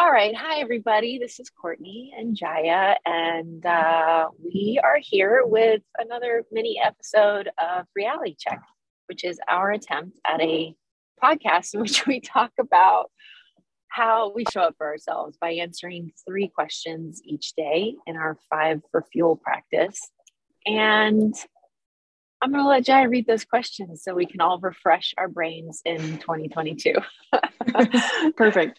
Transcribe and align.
All 0.00 0.12
right. 0.12 0.32
Hi, 0.36 0.60
everybody. 0.60 1.18
This 1.18 1.40
is 1.40 1.50
Courtney 1.50 2.14
and 2.16 2.36
Jaya, 2.36 2.94
and 3.04 3.66
uh, 3.66 4.28
we 4.38 4.78
are 4.80 4.98
here 5.02 5.42
with 5.44 5.82
another 5.98 6.44
mini 6.52 6.80
episode 6.80 7.50
of 7.58 7.84
Reality 7.96 8.36
Check, 8.38 8.60
which 9.06 9.24
is 9.24 9.40
our 9.48 9.72
attempt 9.72 10.20
at 10.24 10.40
a 10.40 10.72
podcast 11.20 11.74
in 11.74 11.80
which 11.80 12.06
we 12.06 12.20
talk 12.20 12.52
about 12.60 13.10
how 13.88 14.32
we 14.32 14.44
show 14.52 14.60
up 14.60 14.76
for 14.78 14.86
ourselves 14.86 15.36
by 15.40 15.54
answering 15.54 16.12
three 16.24 16.46
questions 16.46 17.20
each 17.24 17.54
day 17.54 17.96
in 18.06 18.14
our 18.14 18.38
five 18.48 18.80
for 18.92 19.04
fuel 19.10 19.34
practice. 19.34 20.00
And 20.64 21.34
I'm 22.40 22.52
going 22.52 22.62
to 22.62 22.68
let 22.68 22.84
Jaya 22.84 23.08
read 23.08 23.26
those 23.26 23.44
questions 23.44 24.04
so 24.04 24.14
we 24.14 24.26
can 24.26 24.40
all 24.40 24.60
refresh 24.60 25.12
our 25.18 25.26
brains 25.26 25.82
in 25.84 26.18
2022. 26.18 26.94
Perfect. 28.36 28.78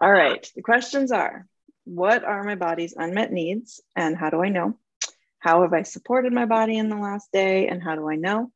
All 0.00 0.12
right. 0.12 0.50
The 0.54 0.62
questions 0.62 1.10
are 1.12 1.46
What 1.84 2.24
are 2.24 2.42
my 2.44 2.54
body's 2.54 2.94
unmet 2.96 3.32
needs 3.32 3.80
and 3.94 4.16
how 4.16 4.30
do 4.30 4.42
I 4.42 4.48
know? 4.48 4.78
How 5.38 5.62
have 5.62 5.72
I 5.72 5.82
supported 5.82 6.32
my 6.32 6.44
body 6.44 6.76
in 6.76 6.88
the 6.88 6.96
last 6.96 7.30
day 7.32 7.68
and 7.68 7.82
how 7.82 7.94
do 7.94 8.08
I 8.08 8.16
know? 8.16 8.50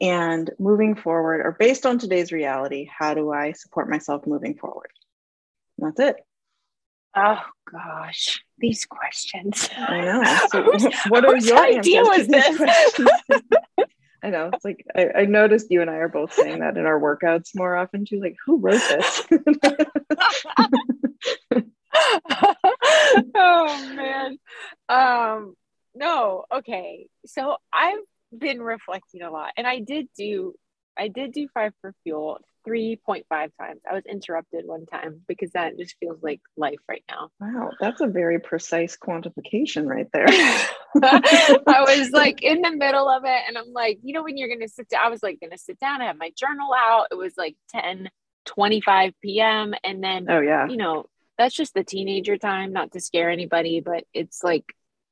And 0.00 0.50
moving 0.58 0.96
forward, 0.96 1.40
or 1.40 1.56
based 1.58 1.86
on 1.86 1.98
today's 1.98 2.32
reality, 2.32 2.86
how 2.86 3.14
do 3.14 3.32
I 3.32 3.52
support 3.52 3.88
myself 3.88 4.26
moving 4.26 4.56
forward? 4.56 4.90
That's 5.78 6.00
it. 6.00 6.16
Oh 7.16 7.40
gosh, 7.70 8.42
these 8.58 8.84
questions. 8.86 9.70
I 9.76 10.00
know. 10.00 10.22
So, 10.50 10.90
what 11.08 11.24
are 11.24 11.36
your 11.36 11.58
idea 11.58 12.02
was 12.02 12.26
this? 12.26 13.00
I 14.24 14.30
know. 14.30 14.48
It's 14.54 14.64
like 14.64 14.86
I, 14.96 15.10
I, 15.14 15.24
noticed 15.26 15.70
you 15.70 15.82
and 15.82 15.90
I 15.90 15.96
are 15.96 16.08
both 16.08 16.32
saying 16.32 16.60
that 16.60 16.78
in 16.78 16.86
our 16.86 16.98
workouts 16.98 17.54
more 17.54 17.76
often 17.76 18.06
too. 18.06 18.22
Like, 18.22 18.36
who 18.46 18.56
wrote 18.56 18.80
this? 18.80 19.22
oh 23.34 23.92
man. 23.94 24.38
Um, 24.88 25.54
no, 25.94 26.44
okay. 26.50 27.06
So 27.26 27.58
I've 27.70 27.98
been 28.36 28.62
reflecting 28.62 29.20
a 29.20 29.30
lot 29.30 29.50
and 29.58 29.66
I 29.66 29.80
did 29.80 30.08
do 30.16 30.54
I 30.96 31.08
did 31.08 31.32
do 31.32 31.46
five 31.52 31.74
for 31.82 31.94
fuel 32.02 32.40
3.5 32.66 33.24
times. 33.30 33.80
I 33.88 33.94
was 33.94 34.04
interrupted 34.06 34.66
one 34.66 34.86
time 34.86 35.22
because 35.28 35.50
that 35.52 35.78
just 35.78 35.96
feels 35.98 36.22
like 36.22 36.40
life 36.56 36.80
right 36.88 37.04
now. 37.10 37.30
Wow, 37.40 37.70
that's 37.78 38.00
a 38.00 38.06
very 38.06 38.40
precise 38.40 38.96
quantification 38.96 39.86
right 39.86 40.08
there. 40.12 40.26
I 40.28 40.80
was 41.98 42.10
like 42.10 42.42
in 42.42 42.62
the 42.62 42.70
middle 42.70 43.08
of 43.08 43.24
it 43.24 43.42
and 43.46 43.58
I'm 43.58 43.72
like, 43.72 43.98
you 44.02 44.14
know, 44.14 44.22
when 44.22 44.36
you're 44.36 44.48
gonna 44.48 44.68
sit 44.68 44.88
down, 44.88 45.00
I 45.04 45.08
was 45.10 45.22
like 45.22 45.38
gonna 45.40 45.58
sit 45.58 45.78
down, 45.78 46.00
I 46.00 46.06
have 46.06 46.18
my 46.18 46.32
journal 46.36 46.70
out. 46.74 47.08
It 47.10 47.16
was 47.16 47.34
like 47.36 47.56
10 47.70 48.10
25 48.46 49.12
p.m. 49.22 49.74
And 49.84 50.02
then 50.02 50.26
oh 50.28 50.40
yeah, 50.40 50.68
you 50.68 50.76
know, 50.76 51.06
that's 51.36 51.54
just 51.54 51.74
the 51.74 51.84
teenager 51.84 52.38
time, 52.38 52.72
not 52.72 52.92
to 52.92 53.00
scare 53.00 53.30
anybody, 53.30 53.80
but 53.80 54.04
it's 54.12 54.42
like 54.42 54.64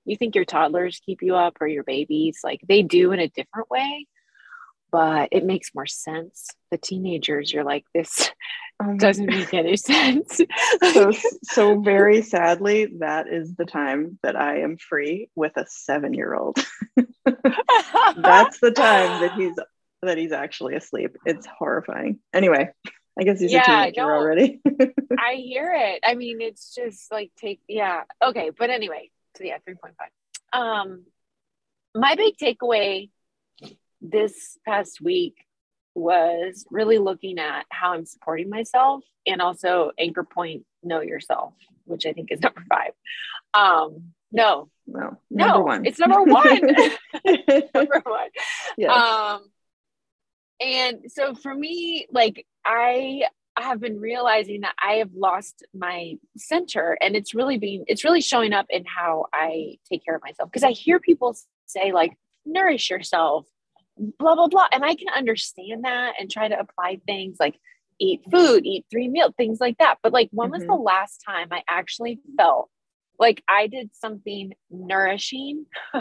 you 0.05 0.17
think 0.17 0.35
your 0.35 0.45
toddlers 0.45 1.01
keep 1.05 1.23
you 1.23 1.37
up 1.37 1.59
or 1.61 1.67
your 1.67 1.85
babies, 1.85 2.41
like 2.43 2.61
they 2.67 2.83
do 2.83 3.13
in 3.13 3.21
a 3.21 3.29
different 3.29 3.71
way 3.71 4.07
but 4.93 5.31
it 5.33 5.45
makes 5.45 5.75
more 5.75 5.87
sense. 5.87 6.49
The 6.71 6.77
teenagers, 6.77 7.53
you're 7.53 7.65
like, 7.65 7.85
this 7.95 8.31
um, 8.81 8.99
doesn't 8.99 9.27
make 9.27 9.53
any 9.55 9.77
sense. 9.79 10.41
so, 10.93 11.11
so 11.43 11.81
very 11.81 12.23
sadly, 12.23 12.93
that 12.99 13.27
is 13.27 13.57
the 13.57 13.65
time 13.65 14.19
that 14.23 14.37
I 14.37 14.61
am 14.61 14.77
free 14.77 15.31
with 15.35 15.57
a 15.57 15.65
seven 15.67 16.13
year 16.13 16.35
old. 16.35 16.59
That's 17.25 18.61
the 18.61 18.73
time 18.75 19.23
that 19.23 19.33
he's 19.37 19.57
that 20.03 20.19
he's 20.19 20.33
actually 20.33 20.75
asleep. 20.75 21.17
It's 21.25 21.47
horrifying. 21.47 22.19
Anyway, 22.35 22.71
I 23.19 23.23
guess 23.23 23.41
he's 23.41 23.53
yeah, 23.53 23.63
a 23.63 23.85
teenager 23.85 24.03
no, 24.03 24.09
already. 24.09 24.61
I 25.19 25.35
hear 25.35 25.73
it. 25.75 26.01
I 26.05 26.15
mean, 26.15 26.41
it's 26.41 26.75
just 26.75 27.11
like 27.11 27.31
take 27.41 27.61
yeah. 27.69 28.03
Okay, 28.23 28.51
but 28.57 28.69
anyway, 28.71 29.11
so 29.37 29.45
yeah, 29.45 29.59
3.5. 29.67 30.59
Um 30.59 31.05
my 31.95 32.15
big 32.17 32.37
takeaway 32.37 33.11
this 34.03 34.59
past 34.67 35.01
week 35.01 35.37
was 35.95 36.67
really 36.71 36.99
looking 36.99 37.39
at 37.39 37.65
how 37.71 37.93
I'm 37.93 38.07
supporting 38.07 38.51
myself 38.51 39.05
and 39.27 39.41
also 39.41 39.93
anchor 39.99 40.25
point 40.25 40.65
know 40.83 41.01
yourself, 41.01 41.55
which 41.85 42.07
I 42.07 42.13
think 42.13 42.33
is 42.33 42.41
number 42.43 42.65
five. 42.69 42.93
Um, 43.55 44.13
no, 44.33 44.71
no, 44.87 45.19
number 45.31 45.59
no, 45.59 45.61
one. 45.61 45.87
It's 45.87 45.99
number 45.99 46.23
one. 46.23 46.61
number 47.75 48.03
one. 48.05 48.29
Yes. 48.77 48.91
Um, 48.91 49.43
and 50.61 50.99
so 51.09 51.35
for 51.35 51.55
me, 51.55 52.07
like 52.11 52.47
I 52.65 53.25
I 53.57 53.65
have 53.65 53.81
been 53.81 54.01
realizing 54.01 54.63
that 54.63 54.75
I 54.83 54.95
have 54.95 55.11
lost 55.15 55.65
my 55.75 56.15
center 56.39 56.97
and 57.03 57.15
it's 57.15 57.35
really 57.35 57.59
being 57.59 57.85
it's 57.87 58.05
really 58.05 58.23
showing 58.23 58.55
up 58.55 58.67
in 58.71 58.85
how 58.87 59.27
I 59.33 59.77
take 59.91 60.05
care 60.05 60.17
of 60.17 60.23
myself. 60.23 60.51
Because 60.51 60.65
I 60.65 60.71
hear 60.71 60.99
people 60.99 61.37
say 61.67 61.93
like 61.93 62.17
nourish 62.47 62.91
yourself 62.91 63.47
blah 63.97 64.35
blah 64.35 64.49
blah 64.49 64.67
and 64.73 64.85
i 64.85 64.95
can 64.95 65.09
understand 65.15 65.85
that 65.85 66.15
and 66.19 66.31
try 66.31 66.49
to 66.49 66.59
apply 66.59 66.99
things 67.07 67.37
like 67.39 67.59
eat 67.99 68.21
food 68.31 68.65
eat 68.65 68.87
three 68.91 69.09
meals 69.09 69.33
things 69.37 69.61
like 69.61 69.77
that 69.79 69.97
but 70.03 70.13
like 70.13 70.29
when 70.33 70.47
mm-hmm. 70.47 70.53
was 70.53 70.63
the 70.63 70.69
mm-hmm. 70.69 70.83
last 70.83 71.23
time 71.25 71.49
i 71.51 71.63
actually 71.69 72.19
felt 72.37 72.71
like 73.19 73.43
i 73.49 73.67
did 73.67 73.91
something 73.95 74.53
nourishing 74.71 75.67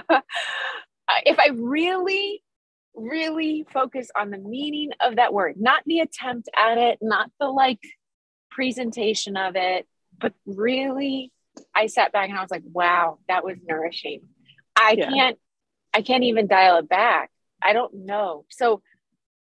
if 1.26 1.40
i 1.40 1.50
really 1.54 2.42
really 2.96 3.66
focus 3.72 4.10
on 4.20 4.32
the 4.32 4.38
meaning 4.38 4.92
of 5.00 5.18
that 5.18 5.34
word 5.34 5.56
not 5.58 5.84
the 5.86 6.00
attempt 6.00 6.50
at 6.58 6.78
it 6.78 6.98
not 7.02 7.30
the 7.40 7.48
like 7.48 7.80
presentation 8.50 9.38
of 9.38 9.56
it 9.56 9.88
but 10.20 10.34
really 10.46 11.32
i 11.76 11.88
sat 11.88 12.12
back 12.12 12.30
and 12.30 12.38
i 12.38 12.42
was 12.42 12.52
like 12.52 12.64
wow 12.66 13.18
that 13.28 13.44
was 13.44 13.58
nourishing 13.66 14.22
i 14.76 14.96
yeah. 14.98 15.10
can't 15.10 15.38
i 15.94 16.02
can't 16.02 16.24
even 16.24 16.48
dial 16.48 16.78
it 16.78 16.90
back 16.90 17.30
I 17.64 17.74
don't 17.74 18.06
know. 18.06 18.46
So 18.50 18.82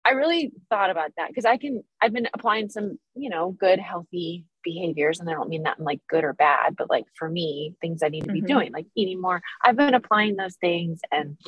I 0.05 0.11
really 0.11 0.53
thought 0.69 0.91
about 0.91 1.13
that 1.17 1.29
because 1.29 1.45
I 1.45 1.57
can, 1.57 1.85
I've 2.01 2.13
been 2.13 2.29
applying 2.35 2.69
some, 2.69 2.99
you 3.15 3.31
know, 3.31 3.53
good, 3.53 3.79
healthy 3.79 4.45
behaviors. 4.65 5.21
And 5.21 5.31
I 5.31 5.35
don't 5.35 5.49
mean 5.49 5.63
that 5.63 5.79
in 5.79 5.85
like 5.85 6.01
good 6.09 6.25
or 6.25 6.33
bad, 6.33 6.77
but 6.77 6.91
like 6.91 7.05
for 7.15 7.29
me, 7.29 7.75
things 7.81 8.03
I 8.03 8.09
need 8.09 8.23
to 8.23 8.27
mm-hmm. 8.29 8.35
be 8.35 8.41
doing, 8.41 8.73
like 8.73 8.87
eating 8.97 9.21
more. 9.21 9.43
I've 9.63 9.77
been 9.77 9.95
applying 9.95 10.37
those 10.37 10.57
things 10.57 11.01
and 11.11 11.39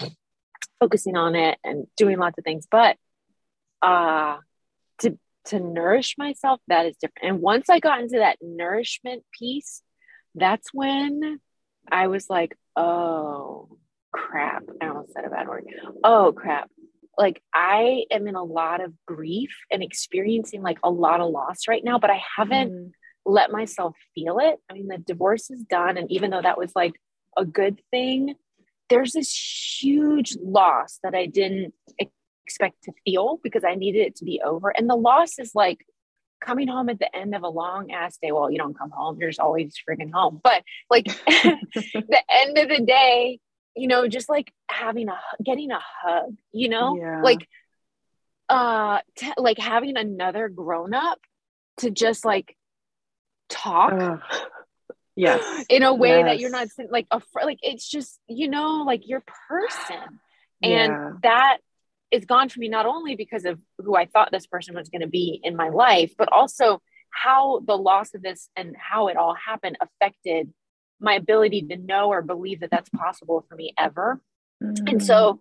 focusing 0.81 1.17
on 1.17 1.35
it 1.35 1.59
and 1.65 1.87
doing 1.97 2.19
lots 2.19 2.39
of 2.39 2.45
things. 2.45 2.67
But 2.71 2.97
uh 3.83 4.39
to 5.01 5.19
to 5.47 5.61
nourish 5.61 6.17
myself, 6.17 6.61
that 6.69 6.87
is 6.87 6.97
different. 6.97 7.29
And 7.29 7.41
once 7.41 7.69
I 7.69 7.81
got 7.81 8.01
into 8.01 8.19
that 8.19 8.39
nourishment 8.41 9.25
piece, 9.39 9.83
that's 10.35 10.73
when 10.73 11.39
I 11.91 12.07
was 12.07 12.31
like, 12.31 12.57
oh, 12.77 13.79
crap. 14.15 14.63
I 14.81 14.89
almost 14.89 15.13
said 15.13 15.25
a 15.25 15.31
bad 15.31 15.49
word. 15.49 15.67
Oh, 16.05 16.33
crap. 16.33 16.71
Like, 17.19 17.43
I 17.53 18.05
am 18.11 18.27
in 18.29 18.37
a 18.37 18.43
lot 18.43 18.81
of 18.81 18.93
grief 19.07 19.51
and 19.71 19.83
experiencing 19.83 20.63
like 20.63 20.79
a 20.83 20.91
lot 20.91 21.21
of 21.21 21.31
loss 21.31 21.69
right 21.69 21.83
now, 21.85 21.99
but 21.99 22.11
I 22.11 22.23
haven't 22.37 22.73
mm. 22.73 22.91
let 23.27 23.51
myself 23.51 23.97
feel 24.15 24.39
it. 24.39 24.57
I 24.71 24.75
mean, 24.75 24.89
the 24.89 24.99
divorce 24.99 25.51
is 25.51 25.63
done. 25.65 25.97
And 25.97 26.11
even 26.11 26.31
though 26.31 26.43
that 26.43 26.59
was 26.59 26.73
like 26.75 26.95
a 27.37 27.45
good 27.45 27.81
thing, 27.91 28.35
there's 28.89 29.13
this 29.13 29.81
huge 29.81 30.37
loss 30.41 30.99
that 31.03 31.15
I 31.15 31.27
didn't 31.27 31.75
expect 32.47 32.85
to 32.85 32.93
feel 33.05 33.41
because 33.43 33.65
I 33.65 33.75
needed 33.75 34.07
it 34.07 34.17
to 34.17 34.25
be 34.25 34.41
over. 34.45 34.71
And 34.71 34.89
the 34.89 34.97
loss 34.97 35.39
is 35.39 35.53
like, 35.55 35.79
coming 36.41 36.69
home 36.69 36.91
at 36.91 36.99
the 36.99 37.17
end 37.17 37.35
of 37.35 37.43
a 37.43 37.49
long 37.49 37.91
ass 37.91 38.19
day. 38.21 38.31
Well, 38.31 38.51
you 38.51 38.59
don't 38.59 38.77
come 38.77 38.91
home, 38.91 39.17
you're 39.19 39.31
just 39.31 39.41
always 39.41 39.75
friggin' 39.89 40.13
home. 40.13 40.41
But 40.43 40.63
like 40.91 41.07
the 41.27 42.23
end 42.29 42.59
of 42.59 42.69
the 42.69 42.85
day, 42.85 43.41
you 43.77 43.89
know, 43.89 44.09
just 44.09 44.29
like 44.29 44.53
having 44.69 45.09
a 45.09 45.19
getting 45.43 45.71
a 45.71 45.81
hug, 45.81 46.37
you 46.53 46.69
know, 46.69 46.97
yeah. 46.97 47.23
like 47.23 47.49
uh 48.49 49.01
t- 49.17 49.33
like 49.37 49.59
having 49.59 49.97
another 49.97 50.49
grown 50.49 50.95
up 50.95 51.19
to 51.79 51.91
just 51.91 52.25
like 52.25 52.57
talk. 53.49 53.93
Uh, 53.93 54.17
yes. 55.17 55.65
In 55.69 55.83
a 55.83 55.95
way 55.95 56.19
yes. 56.19 56.25
that 56.27 56.39
you're 56.39 56.51
not 56.51 56.69
like 56.91 57.07
a 57.11 57.21
like 57.43 57.59
it's 57.63 57.89
just, 57.89 58.21
you 58.29 58.49
know, 58.49 58.85
like 58.87 59.09
your 59.09 59.23
person. 59.49 60.21
And 60.63 60.93
yeah. 60.93 61.11
that 61.23 61.59
is 62.11 62.25
gone 62.25 62.49
for 62.49 62.61
me 62.61 62.69
not 62.69 62.87
only 62.87 63.17
because 63.17 63.45
of 63.45 63.59
who 63.79 63.97
I 63.97 64.07
thought 64.07 64.31
this 64.31 64.47
person 64.47 64.75
was 64.75 64.89
going 64.89 65.01
to 65.01 65.09
be 65.09 65.41
in 65.43 65.57
my 65.57 65.69
life, 65.69 66.15
but 66.17 66.33
also 66.33 66.81
how 67.11 67.61
the 67.67 67.77
loss 67.77 68.15
of 68.15 68.23
this 68.23 68.49
and 68.57 68.75
how 68.79 69.09
it 69.09 69.17
all 69.17 69.35
happened 69.35 69.77
affected 69.81 70.53
my 71.01 71.15
ability 71.15 71.63
to 71.63 71.77
know 71.77 72.09
or 72.09 72.23
believe 72.23 72.61
that 72.61 72.71
that's 72.71 72.91
possible 72.91 73.45
for 73.49 73.55
me 73.55 73.73
ever. 73.79 74.21
Mm. 74.63 74.91
And 74.93 75.05
so, 75.05 75.41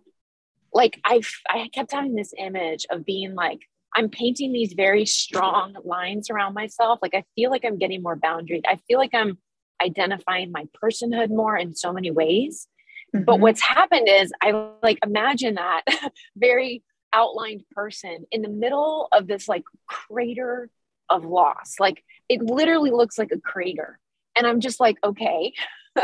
like, 0.73 0.99
I 1.05 1.21
I 1.47 1.69
kept 1.73 1.91
having 1.91 2.15
this 2.15 2.33
image 2.37 2.85
of 2.89 3.05
being 3.05 3.35
like, 3.35 3.61
I'm 3.95 4.09
painting 4.09 4.51
these 4.51 4.73
very 4.73 5.05
strong 5.05 5.75
lines 5.83 6.29
around 6.29 6.53
myself. 6.53 6.99
Like, 7.01 7.13
I 7.13 7.23
feel 7.35 7.51
like 7.51 7.63
I'm 7.65 7.77
getting 7.77 8.01
more 8.01 8.15
boundaries. 8.15 8.63
I 8.67 8.79
feel 8.87 8.97
like 8.97 9.13
I'm 9.13 9.37
identifying 9.83 10.51
my 10.51 10.65
personhood 10.81 11.29
more 11.29 11.57
in 11.57 11.75
so 11.75 11.93
many 11.93 12.11
ways. 12.11 12.67
Mm-hmm. 13.15 13.25
But 13.25 13.39
what's 13.39 13.61
happened 13.61 14.07
is 14.09 14.31
I 14.41 14.69
like 14.81 14.99
imagine 15.05 15.55
that 15.55 15.83
very 16.35 16.83
outlined 17.11 17.63
person 17.71 18.25
in 18.31 18.41
the 18.41 18.49
middle 18.49 19.07
of 19.11 19.27
this 19.27 19.47
like 19.47 19.63
crater 19.87 20.69
of 21.09 21.25
loss. 21.25 21.75
Like 21.79 22.03
it 22.27 22.41
literally 22.41 22.91
looks 22.91 23.17
like 23.17 23.31
a 23.31 23.39
crater. 23.39 23.99
And 24.35 24.47
I'm 24.47 24.59
just 24.59 24.79
like, 24.79 24.97
okay, 25.03 25.53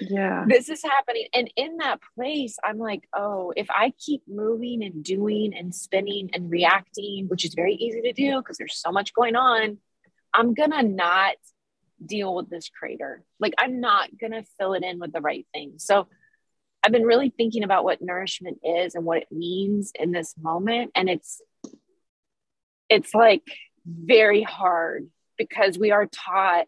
yeah, 0.00 0.44
this 0.46 0.68
is 0.68 0.82
happening. 0.82 1.26
And 1.34 1.50
in 1.56 1.78
that 1.78 2.00
place, 2.14 2.56
I'm 2.62 2.78
like, 2.78 3.08
oh, 3.14 3.52
if 3.56 3.68
I 3.70 3.92
keep 3.98 4.22
moving 4.28 4.84
and 4.84 5.02
doing 5.02 5.54
and 5.54 5.74
spinning 5.74 6.30
and 6.32 6.50
reacting, 6.50 7.26
which 7.28 7.44
is 7.44 7.54
very 7.54 7.74
easy 7.74 8.02
to 8.02 8.12
do 8.12 8.38
because 8.38 8.56
there's 8.56 8.78
so 8.78 8.92
much 8.92 9.14
going 9.14 9.36
on, 9.36 9.78
I'm 10.32 10.54
gonna 10.54 10.82
not 10.82 11.36
deal 12.04 12.34
with 12.34 12.50
this 12.50 12.68
crater. 12.68 13.24
Like, 13.40 13.54
I'm 13.58 13.80
not 13.80 14.10
gonna 14.20 14.44
fill 14.58 14.74
it 14.74 14.84
in 14.84 14.98
with 14.98 15.12
the 15.12 15.20
right 15.20 15.46
thing. 15.52 15.74
So, 15.78 16.06
I've 16.84 16.92
been 16.92 17.02
really 17.02 17.30
thinking 17.30 17.64
about 17.64 17.82
what 17.82 18.00
nourishment 18.00 18.58
is 18.62 18.94
and 18.94 19.04
what 19.04 19.18
it 19.18 19.32
means 19.32 19.90
in 19.98 20.12
this 20.12 20.36
moment. 20.40 20.92
And 20.94 21.08
it's, 21.08 21.40
it's 22.88 23.12
like 23.12 23.42
very 23.84 24.42
hard 24.42 25.08
because 25.36 25.76
we 25.76 25.90
are 25.90 26.06
taught 26.06 26.66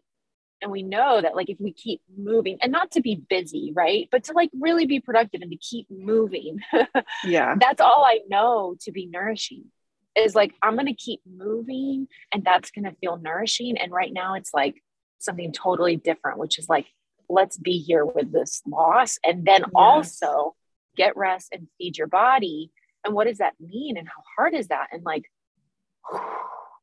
and 0.61 0.71
we 0.71 0.83
know 0.83 1.21
that 1.21 1.35
like 1.35 1.49
if 1.49 1.57
we 1.59 1.71
keep 1.71 2.01
moving 2.17 2.57
and 2.61 2.71
not 2.71 2.91
to 2.91 3.01
be 3.01 3.21
busy 3.29 3.71
right 3.75 4.07
but 4.11 4.23
to 4.23 4.33
like 4.33 4.49
really 4.59 4.85
be 4.85 4.99
productive 4.99 5.41
and 5.41 5.51
to 5.51 5.57
keep 5.57 5.87
moving 5.89 6.59
yeah 7.23 7.55
that's 7.59 7.81
all 7.81 8.03
i 8.05 8.19
know 8.29 8.75
to 8.81 8.91
be 8.91 9.05
nourishing 9.05 9.65
is 10.15 10.35
like 10.35 10.53
i'm 10.61 10.75
going 10.75 10.85
to 10.85 10.93
keep 10.93 11.21
moving 11.25 12.07
and 12.33 12.43
that's 12.43 12.71
going 12.71 12.85
to 12.85 12.95
feel 12.99 13.17
nourishing 13.17 13.77
and 13.77 13.91
right 13.91 14.13
now 14.13 14.35
it's 14.35 14.53
like 14.53 14.75
something 15.19 15.51
totally 15.51 15.95
different 15.95 16.37
which 16.37 16.59
is 16.59 16.67
like 16.69 16.87
let's 17.29 17.57
be 17.57 17.77
here 17.77 18.05
with 18.05 18.31
this 18.31 18.61
loss 18.67 19.19
and 19.23 19.45
then 19.45 19.61
yes. 19.61 19.69
also 19.75 20.55
get 20.97 21.15
rest 21.15 21.49
and 21.53 21.67
feed 21.77 21.97
your 21.97 22.07
body 22.07 22.71
and 23.05 23.13
what 23.13 23.27
does 23.27 23.37
that 23.37 23.53
mean 23.59 23.97
and 23.97 24.07
how 24.07 24.23
hard 24.35 24.53
is 24.53 24.67
that 24.67 24.87
and 24.91 25.03
like 25.03 25.25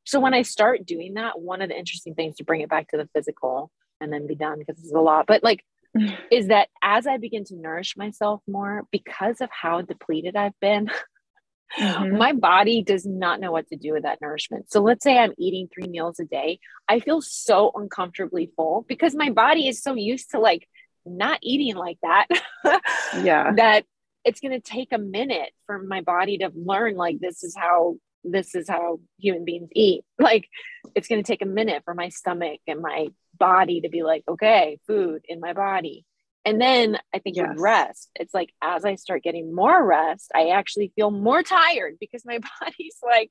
so 0.07 0.21
when 0.21 0.35
I 0.35 0.43
start 0.43 0.87
doing 0.87 1.15
that, 1.15 1.41
one 1.41 1.61
of 1.61 1.69
the 1.69 1.77
interesting 1.77 2.15
things 2.15 2.37
to 2.37 2.45
bring 2.45 2.61
it 2.61 2.71
back 2.71 2.89
to 2.89 2.97
the 2.97 3.09
physical 3.13 3.71
and 4.01 4.13
then 4.13 4.27
be 4.27 4.37
done 4.37 4.59
because 4.59 4.79
it's 4.79 4.93
a 4.93 5.01
lot, 5.01 5.27
but 5.27 5.43
like 5.43 5.65
is 6.31 6.49
that 6.49 6.69
as 6.83 7.07
I 7.07 7.17
begin 7.19 7.45
to 7.47 7.57
nourish 7.57 7.97
myself 7.97 8.41
more 8.47 8.85
because 8.93 9.41
of 9.41 9.51
how 9.51 9.83
depleted 9.83 10.37
I've 10.37 10.59
been, 10.61 10.89
mm-hmm. 11.79 12.17
my 12.17 12.33
body 12.33 12.83
does 12.83 13.05
not 13.05 13.41
know 13.41 13.51
what 13.51 13.67
to 13.69 13.77
do 13.77 13.93
with 13.93 14.05
that 14.05 14.21
nourishment. 14.21 14.71
So 14.71 14.81
let's 14.81 15.03
say 15.03 15.19
I'm 15.19 15.35
eating 15.39 15.69
three 15.69 15.89
meals 15.89 16.21
a 16.21 16.25
day. 16.25 16.61
I 16.89 17.01
feel 17.01 17.21
so 17.21 17.73
uncomfortably 17.75 18.53
full 18.55 18.85
because 18.89 19.15
my 19.15 19.31
body 19.31 19.67
is 19.67 19.83
so 19.83 19.95
used 19.95 20.31
to 20.31 20.39
like 20.39 20.69
not 21.05 21.41
eating 21.43 21.75
like 21.75 21.99
that. 22.03 22.27
yeah. 23.23 23.53
That 23.57 23.85
it's 24.25 24.41
going 24.41 24.53
to 24.53 24.61
take 24.61 24.93
a 24.93 24.99
minute 24.99 25.51
for 25.67 25.83
my 25.83 26.01
body 26.01 26.39
to 26.39 26.51
learn 26.55 26.97
like 26.97 27.19
this 27.21 27.45
is 27.45 27.57
how 27.57 27.97
this 28.25 28.55
is 28.55 28.69
how 28.69 29.01
human 29.19 29.45
beings 29.45 29.71
eat. 29.75 30.05
Like 30.19 30.49
it's 30.95 31.09
going 31.09 31.23
to 31.23 31.27
take 31.27 31.43
a 31.43 31.47
minute 31.47 31.83
for 31.85 31.95
my 31.95 32.09
stomach 32.09 32.61
and 32.67 32.81
my 32.81 33.09
body 33.39 33.83
to 33.83 33.89
be 33.89 34.03
like, 34.03 34.25
okay, 34.29 34.79
food 34.87 35.23
in 35.29 35.41
my 35.41 35.53
body. 35.53 36.05
And 36.45 36.61
then 36.61 36.99
I 37.13 37.19
think 37.19 37.37
yes. 37.37 37.49
with 37.49 37.59
rest, 37.61 38.09
it's 38.15 38.33
like 38.33 38.51
as 38.63 38.85
I 38.85 38.95
start 38.95 39.23
getting 39.23 39.55
more 39.55 39.85
rest, 39.85 40.31
I 40.35 40.51
actually 40.51 40.93
feel 40.95 41.11
more 41.11 41.43
tired 41.43 41.97
because 42.01 42.25
my 42.25 42.39
body's 42.61 42.97
like, 43.05 43.31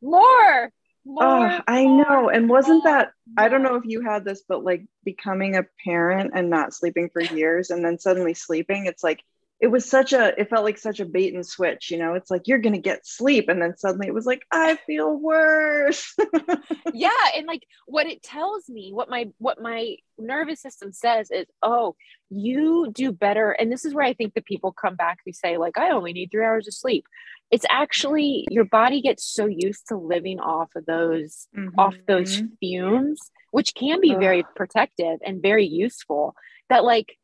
more, 0.00 0.64
ah, 0.64 0.68
more. 1.04 1.22
Oh, 1.22 1.60
I 1.68 1.84
more, 1.84 2.04
know. 2.04 2.28
And 2.30 2.48
wasn't 2.48 2.84
that, 2.84 3.12
I 3.36 3.48
don't 3.48 3.62
know 3.62 3.76
if 3.76 3.84
you 3.84 4.00
had 4.00 4.24
this, 4.24 4.42
but 4.48 4.64
like 4.64 4.86
becoming 5.04 5.56
a 5.56 5.66
parent 5.84 6.32
and 6.34 6.50
not 6.50 6.74
sleeping 6.74 7.10
for 7.12 7.20
years 7.20 7.70
and 7.70 7.84
then 7.84 7.98
suddenly 7.98 8.34
sleeping, 8.34 8.86
it's 8.86 9.04
like 9.04 9.22
it 9.60 9.68
was 9.68 9.88
such 9.88 10.12
a 10.12 10.38
it 10.40 10.48
felt 10.48 10.64
like 10.64 10.78
such 10.78 11.00
a 11.00 11.04
bait 11.04 11.34
and 11.34 11.44
switch 11.46 11.90
you 11.90 11.98
know 11.98 12.14
it's 12.14 12.30
like 12.30 12.42
you're 12.46 12.60
gonna 12.60 12.78
get 12.78 13.06
sleep 13.06 13.48
and 13.48 13.60
then 13.60 13.76
suddenly 13.76 14.06
it 14.06 14.14
was 14.14 14.26
like 14.26 14.42
i 14.50 14.76
feel 14.86 15.18
worse 15.18 16.14
yeah 16.94 17.10
and 17.34 17.46
like 17.46 17.62
what 17.86 18.06
it 18.06 18.22
tells 18.22 18.68
me 18.68 18.90
what 18.92 19.08
my 19.08 19.26
what 19.38 19.60
my 19.60 19.96
nervous 20.18 20.60
system 20.60 20.92
says 20.92 21.30
is 21.30 21.46
oh 21.62 21.94
you 22.30 22.90
do 22.92 23.12
better 23.12 23.52
and 23.52 23.70
this 23.70 23.84
is 23.84 23.94
where 23.94 24.04
i 24.04 24.12
think 24.12 24.34
the 24.34 24.42
people 24.42 24.72
come 24.72 24.96
back 24.96 25.18
who 25.24 25.32
say 25.32 25.58
like 25.58 25.78
i 25.78 25.90
only 25.90 26.12
need 26.12 26.30
three 26.30 26.44
hours 26.44 26.68
of 26.68 26.74
sleep 26.74 27.04
it's 27.50 27.66
actually 27.70 28.46
your 28.50 28.64
body 28.64 29.00
gets 29.00 29.24
so 29.24 29.46
used 29.46 29.88
to 29.88 29.96
living 29.96 30.38
off 30.38 30.68
of 30.76 30.84
those 30.86 31.48
mm-hmm. 31.56 31.78
off 31.78 31.94
those 32.06 32.42
fumes 32.60 33.30
which 33.50 33.74
can 33.74 34.00
be 34.00 34.12
Ugh. 34.12 34.20
very 34.20 34.44
protective 34.54 35.18
and 35.24 35.42
very 35.42 35.66
useful 35.66 36.34
that 36.68 36.84
like 36.84 37.16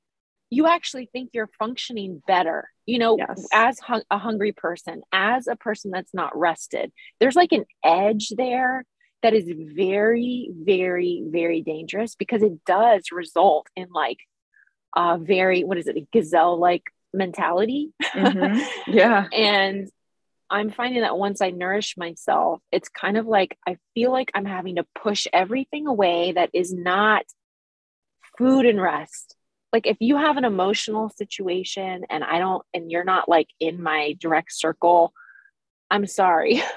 you 0.54 0.66
actually 0.66 1.08
think 1.12 1.30
you're 1.32 1.50
functioning 1.58 2.22
better 2.26 2.68
you 2.86 2.98
know 2.98 3.16
yes. 3.18 3.46
as 3.52 3.78
a 4.10 4.18
hungry 4.18 4.52
person 4.52 5.02
as 5.12 5.46
a 5.46 5.56
person 5.56 5.90
that's 5.90 6.14
not 6.14 6.36
rested 6.36 6.92
there's 7.20 7.36
like 7.36 7.52
an 7.52 7.64
edge 7.84 8.32
there 8.36 8.84
that 9.22 9.34
is 9.34 9.50
very 9.74 10.50
very 10.54 11.24
very 11.26 11.62
dangerous 11.62 12.14
because 12.14 12.42
it 12.42 12.64
does 12.64 13.10
result 13.10 13.66
in 13.74 13.88
like 13.92 14.18
a 14.96 15.18
very 15.18 15.64
what 15.64 15.78
is 15.78 15.86
it 15.86 15.96
a 15.96 16.06
gazelle 16.12 16.58
like 16.58 16.84
mentality 17.12 17.92
mm-hmm. 18.02 18.60
yeah 18.92 19.26
and 19.32 19.88
i'm 20.50 20.70
finding 20.70 21.00
that 21.00 21.16
once 21.16 21.40
i 21.40 21.50
nourish 21.50 21.96
myself 21.96 22.60
it's 22.70 22.88
kind 22.88 23.16
of 23.16 23.26
like 23.26 23.56
i 23.66 23.76
feel 23.94 24.12
like 24.12 24.30
i'm 24.34 24.44
having 24.44 24.76
to 24.76 24.86
push 24.94 25.26
everything 25.32 25.86
away 25.86 26.32
that 26.32 26.50
is 26.52 26.72
not 26.72 27.24
food 28.36 28.66
and 28.66 28.80
rest 28.80 29.33
like 29.74 29.88
if 29.88 29.96
you 29.98 30.16
have 30.16 30.36
an 30.36 30.44
emotional 30.44 31.08
situation 31.08 32.04
and 32.08 32.22
I 32.22 32.38
don't 32.38 32.62
and 32.72 32.92
you're 32.92 33.02
not 33.02 33.28
like 33.28 33.48
in 33.58 33.82
my 33.82 34.14
direct 34.20 34.52
circle, 34.52 35.12
I'm 35.90 36.06
sorry. 36.06 36.62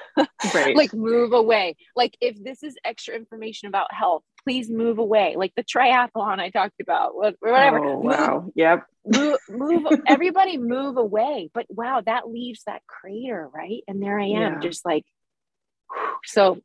Right. 0.56 0.76
like 0.76 0.94
move 0.94 1.34
away. 1.34 1.76
Like 1.96 2.18
if 2.22 2.44
this 2.44 2.64
is 2.64 2.76
extra 2.84 3.16
information 3.16 3.68
about 3.68 3.94
health, 3.94 4.24
please 4.44 4.68
move 4.68 4.98
away. 4.98 5.36
Like 5.38 5.54
the 5.56 5.64
triathlon 5.64 6.40
I 6.40 6.50
talked 6.50 6.80
about, 6.82 7.16
whatever. 7.16 7.78
Oh, 7.80 8.00
wow. 8.00 8.42
Move, 8.46 8.52
yep. 8.56 8.86
Move, 9.06 9.38
move 9.50 10.02
everybody 10.08 10.58
move 10.58 10.98
away. 10.98 11.52
But 11.54 11.68
wow, 11.70 12.02
that 12.04 12.28
leaves 12.28 12.64
that 12.66 12.82
crater, 12.88 13.48
right? 13.54 13.84
And 13.88 14.02
there 14.02 14.20
I 14.20 14.26
am, 14.26 14.54
yeah. 14.54 14.60
just 14.60 14.84
like 14.84 15.04
so 16.26 16.60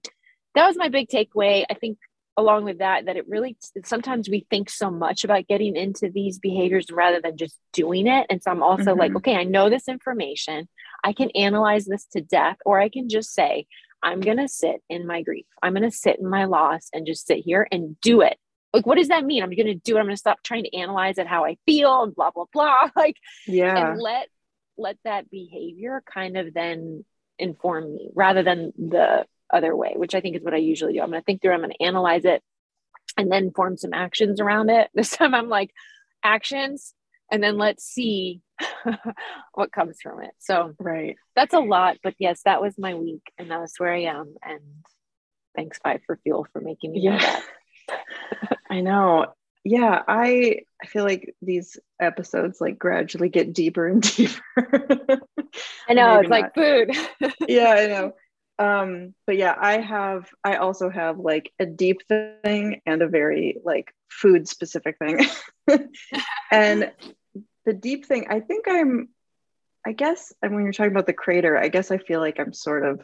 that 0.55 0.67
was 0.67 0.79
my 0.79 0.88
big 0.88 1.08
takeaway. 1.08 1.67
I 1.69 1.75
think 1.75 1.99
along 2.37 2.64
with 2.64 2.79
that 2.79 3.06
that 3.06 3.17
it 3.17 3.29
really 3.29 3.56
sometimes 3.84 4.29
we 4.29 4.46
think 4.49 4.70
so 4.70 4.90
much 4.90 5.25
about 5.25 5.46
getting 5.46 5.76
into 5.76 6.11
these 6.11 6.38
behaviors 6.38 6.87
rather 6.90 7.20
than 7.20 7.37
just 7.37 7.58
doing 7.73 8.06
it. 8.06 8.26
And 8.31 8.43
so 8.43 8.50
i'm 8.50 8.62
also 8.62 8.90
mm-hmm. 8.90 9.00
like 9.00 9.17
okay 9.17 9.37
i 9.37 9.44
know 9.44 9.69
this 9.69 9.88
information. 9.88 10.69
I 11.05 11.12
can 11.12 11.31
analyze 11.31 11.84
this 11.84 12.06
to 12.12 12.20
death 12.20 12.56
or 12.64 12.81
i 12.81 12.88
can 12.88 13.08
just 13.08 13.32
say 13.34 13.67
i'm 14.02 14.20
going 14.20 14.38
to 14.38 14.49
sit 14.49 14.82
in 14.88 15.06
my 15.06 15.23
grief. 15.23 15.46
I'm 15.62 15.75
going 15.75 15.88
to 15.88 15.96
sit 15.96 16.19
in 16.19 16.29
my 16.29 16.44
loss 16.44 16.88
and 16.93 17.06
just 17.06 17.26
sit 17.26 17.38
here 17.38 17.67
and 17.70 18.00
do 18.00 18.23
it. 18.23 18.37
Like 18.73 18.87
what 18.87 18.96
does 18.96 19.08
that 19.08 19.25
mean? 19.25 19.43
I'm 19.43 19.50
going 19.50 19.67
to 19.67 19.75
do 19.75 19.96
it. 19.96 20.00
I'm 20.00 20.06
going 20.06 20.17
to 20.17 20.20
stop 20.20 20.43
trying 20.43 20.65
to 20.65 20.77
analyze 20.77 21.19
it 21.19 21.27
how 21.27 21.44
i 21.44 21.56
feel 21.67 22.05
and 22.05 22.15
blah 22.15 22.31
blah 22.31 22.46
blah. 22.53 22.89
Like 22.96 23.17
yeah. 23.46 23.91
and 23.91 24.01
let 24.01 24.29
let 24.79 24.96
that 25.05 25.31
behavior 25.31 26.03
kind 26.06 26.36
of 26.36 26.55
then 26.55 27.05
inform 27.39 27.93
me 27.93 28.10
rather 28.15 28.43
than 28.43 28.72
the 28.79 29.27
other 29.53 29.77
way, 29.77 29.93
which 29.97 30.15
I 30.15 30.21
think 30.21 30.37
is 30.37 30.43
what 30.43 30.55
I 30.55 30.59
usually 30.59 30.94
do. 30.94 31.01
I'm 31.01 31.11
going 31.11 31.21
to 31.21 31.25
think 31.25 31.43
through, 31.43 31.53
I'm 31.53 31.61
going 31.61 31.75
to 31.79 31.85
analyze 31.85 32.25
it 32.25 32.43
and 33.17 33.31
then 33.31 33.53
form 33.53 33.77
some 33.77 33.93
actions 33.93 34.41
around 34.41 34.71
it. 34.71 34.89
This 34.94 35.11
time 35.11 35.35
I'm 35.35 35.49
like, 35.49 35.71
actions, 36.23 36.94
and 37.31 37.43
then 37.43 37.59
let's 37.59 37.85
see 37.85 38.41
what 39.55 39.73
comes 39.73 40.01
from 40.01 40.23
it. 40.23 40.32
So, 40.39 40.75
right. 40.79 41.17
That's 41.35 41.55
a 41.55 41.61
lot, 41.61 41.99
but 42.03 42.15
yes, 42.19 42.43
that 42.44 42.61
was 42.61 42.79
my 42.79 42.94
week 42.94 43.23
and 43.39 43.51
that's 43.51 43.79
where 43.81 43.93
I 43.93 44.05
am. 44.05 44.35
And 44.43 44.61
thanks, 45.56 45.79
Five 45.82 46.03
for 46.06 46.19
Fuel, 46.23 46.47
for 46.53 46.61
making 46.61 46.93
me 46.93 47.01
yeah. 47.01 47.19
that. 47.89 48.59
I 48.71 48.81
know. 48.81 49.27
Yeah, 49.65 50.03
I 50.09 50.63
I 50.82 50.87
feel 50.87 51.05
like 51.05 51.37
these 51.41 51.79
episodes 52.01 52.61
like 52.61 52.81
gradually 52.81 53.29
get 53.29 53.53
deeper 53.53 53.87
and 53.87 54.03
deeper. 54.03 54.43
I 55.89 55.94
know, 55.94 56.19
it's 56.19 56.29
not. 56.29 56.31
like 56.31 56.55
food. 56.55 56.91
yeah, 57.49 57.71
I 57.71 57.87
know 57.87 58.13
um 58.59 59.15
but 59.27 59.37
yeah 59.37 59.55
i 59.59 59.79
have 59.79 60.29
i 60.44 60.56
also 60.56 60.91
have 60.91 61.19
like 61.19 61.53
a 61.59 61.67
deep 61.67 62.03
thing 62.06 62.81
and 62.87 63.03
a 63.03 63.09
very 63.09 63.56
like 63.65 63.93
food 64.11 64.47
specific 64.49 64.97
thing. 64.99 65.21
And 66.51 66.93
the 67.65 67.73
deep 67.73 68.06
thing 68.06 68.27
i 68.29 68.41
think 68.41 68.67
i'm 68.69 69.09
i 69.87 69.93
guess 69.93 70.32
and 70.43 70.55
when 70.55 70.65
you're 70.65 70.73
talking 70.73 70.93
about 70.93 71.06
the 71.06 71.13
crater 71.13 71.56
i 71.56 71.69
guess 71.69 71.91
i 71.91 71.97
feel 71.97 72.21
like 72.21 72.39
i'm 72.39 72.53
sort 72.53 72.85
of 72.85 73.01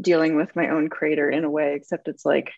dealing 0.00 0.36
with 0.36 0.54
my 0.54 0.68
own 0.68 0.88
crater 0.88 1.28
in 1.28 1.44
a 1.44 1.50
way 1.50 1.74
except 1.74 2.08
it's 2.08 2.24
like 2.24 2.52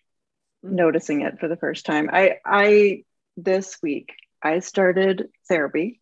noticing 0.63 1.23
it 1.23 1.39
for 1.41 1.49
the 1.49 1.57
first 1.57 1.87
time. 1.87 2.11
I 2.13 2.37
i 2.45 3.05
this 3.37 3.79
week 3.83 4.13
i 4.43 4.59
started 4.59 5.29
therapy 5.49 6.01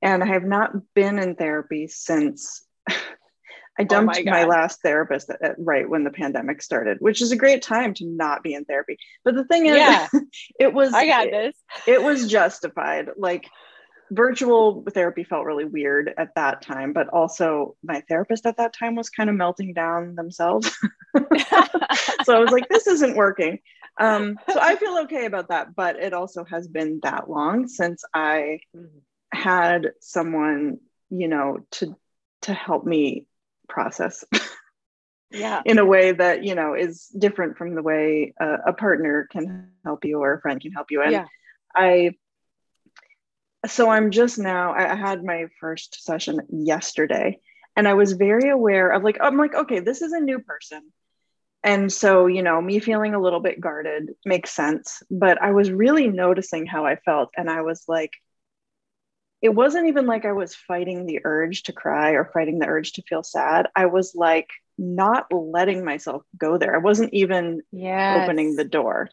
and 0.00 0.22
i 0.22 0.26
have 0.26 0.44
not 0.44 0.72
been 0.94 1.18
in 1.18 1.34
therapy 1.34 1.88
since 1.88 2.64
I 3.78 3.82
oh 3.82 3.86
dumped 3.86 4.18
oh 4.18 4.22
my, 4.24 4.30
my, 4.30 4.44
last 4.44 4.82
therapist 4.82 5.30
at, 5.30 5.54
right 5.58 5.88
when 5.88 6.04
the 6.04 6.10
pandemic 6.10 6.62
started, 6.62 6.98
which 7.00 7.22
is 7.22 7.32
a 7.32 7.36
great 7.36 7.62
time 7.62 7.94
to 7.94 8.06
not 8.06 8.42
be 8.42 8.54
in 8.54 8.64
therapy. 8.64 8.98
But 9.24 9.34
the 9.34 9.44
thing 9.44 9.66
is, 9.66 9.76
yeah. 9.76 10.08
it 10.60 10.72
was 10.72 10.92
I 10.92 11.06
got 11.06 11.30
this. 11.30 11.56
It, 11.86 11.94
it 11.94 12.02
was 12.02 12.28
justified. 12.28 13.08
Like 13.16 13.48
virtual 14.10 14.84
therapy 14.92 15.24
felt 15.24 15.46
really 15.46 15.64
weird 15.64 16.12
at 16.18 16.34
that 16.34 16.60
time, 16.60 16.92
but 16.92 17.08
also 17.08 17.76
my 17.82 18.02
therapist 18.08 18.44
at 18.44 18.58
that 18.58 18.74
time 18.74 18.94
was 18.94 19.08
kind 19.08 19.30
of 19.30 19.36
melting 19.36 19.72
down 19.72 20.14
themselves. 20.14 20.70
so 22.24 22.36
I 22.36 22.38
was 22.38 22.50
like, 22.50 22.68
this 22.68 22.86
isn't 22.86 23.16
working. 23.16 23.58
um, 23.98 24.38
so 24.50 24.60
I 24.60 24.76
feel 24.76 24.98
okay 25.04 25.24
about 25.24 25.48
that, 25.48 25.74
but 25.74 25.96
it 25.96 26.12
also 26.12 26.44
has 26.44 26.68
been 26.68 27.00
that 27.02 27.28
long 27.28 27.68
since 27.68 28.04
I 28.12 28.60
mm-hmm. 28.76 28.98
had 29.32 29.92
someone, 30.00 30.78
you 31.10 31.28
know, 31.28 31.60
to 31.72 31.96
to 32.42 32.52
help 32.52 32.84
me 32.84 33.26
process 33.72 34.24
yeah. 35.32 35.62
in 35.64 35.78
a 35.78 35.84
way 35.84 36.12
that 36.12 36.44
you 36.44 36.54
know 36.54 36.74
is 36.74 37.08
different 37.18 37.56
from 37.56 37.74
the 37.74 37.82
way 37.82 38.34
a, 38.38 38.54
a 38.68 38.72
partner 38.72 39.26
can 39.32 39.70
help 39.84 40.04
you 40.04 40.20
or 40.20 40.34
a 40.34 40.40
friend 40.40 40.60
can 40.60 40.72
help 40.72 40.90
you. 40.90 41.02
And 41.02 41.12
yeah. 41.12 41.26
i 41.74 42.12
so 43.66 43.88
i'm 43.88 44.10
just 44.10 44.38
now 44.38 44.72
I 44.72 44.94
had 44.94 45.24
my 45.24 45.46
first 45.60 46.04
session 46.04 46.40
yesterday 46.50 47.38
and 47.76 47.88
i 47.88 47.94
was 47.94 48.12
very 48.12 48.50
aware 48.50 48.90
of 48.90 49.02
like 49.02 49.18
i'm 49.20 49.38
like 49.38 49.54
okay 49.54 49.80
this 49.80 50.02
is 50.02 50.12
a 50.12 50.20
new 50.20 50.38
person. 50.38 50.82
And 51.64 51.92
so 51.92 52.26
you 52.26 52.42
know 52.42 52.60
me 52.60 52.80
feeling 52.80 53.14
a 53.14 53.22
little 53.22 53.38
bit 53.38 53.60
guarded 53.60 54.10
makes 54.24 54.50
sense 54.50 55.00
but 55.10 55.40
i 55.40 55.52
was 55.52 55.70
really 55.70 56.08
noticing 56.08 56.66
how 56.66 56.84
i 56.84 56.96
felt 56.96 57.30
and 57.36 57.48
i 57.48 57.62
was 57.62 57.84
like 57.86 58.10
it 59.42 59.52
wasn't 59.52 59.88
even 59.88 60.06
like 60.06 60.24
I 60.24 60.32
was 60.32 60.54
fighting 60.54 61.04
the 61.04 61.20
urge 61.24 61.64
to 61.64 61.72
cry 61.72 62.12
or 62.12 62.30
fighting 62.32 62.60
the 62.60 62.68
urge 62.68 62.92
to 62.92 63.02
feel 63.02 63.24
sad. 63.24 63.68
I 63.74 63.86
was 63.86 64.14
like 64.14 64.48
not 64.78 65.26
letting 65.32 65.84
myself 65.84 66.22
go 66.36 66.58
there. 66.58 66.74
I 66.74 66.78
wasn't 66.78 67.12
even 67.12 67.62
yes. 67.72 68.22
opening 68.22 68.54
the 68.54 68.64
door. 68.64 69.10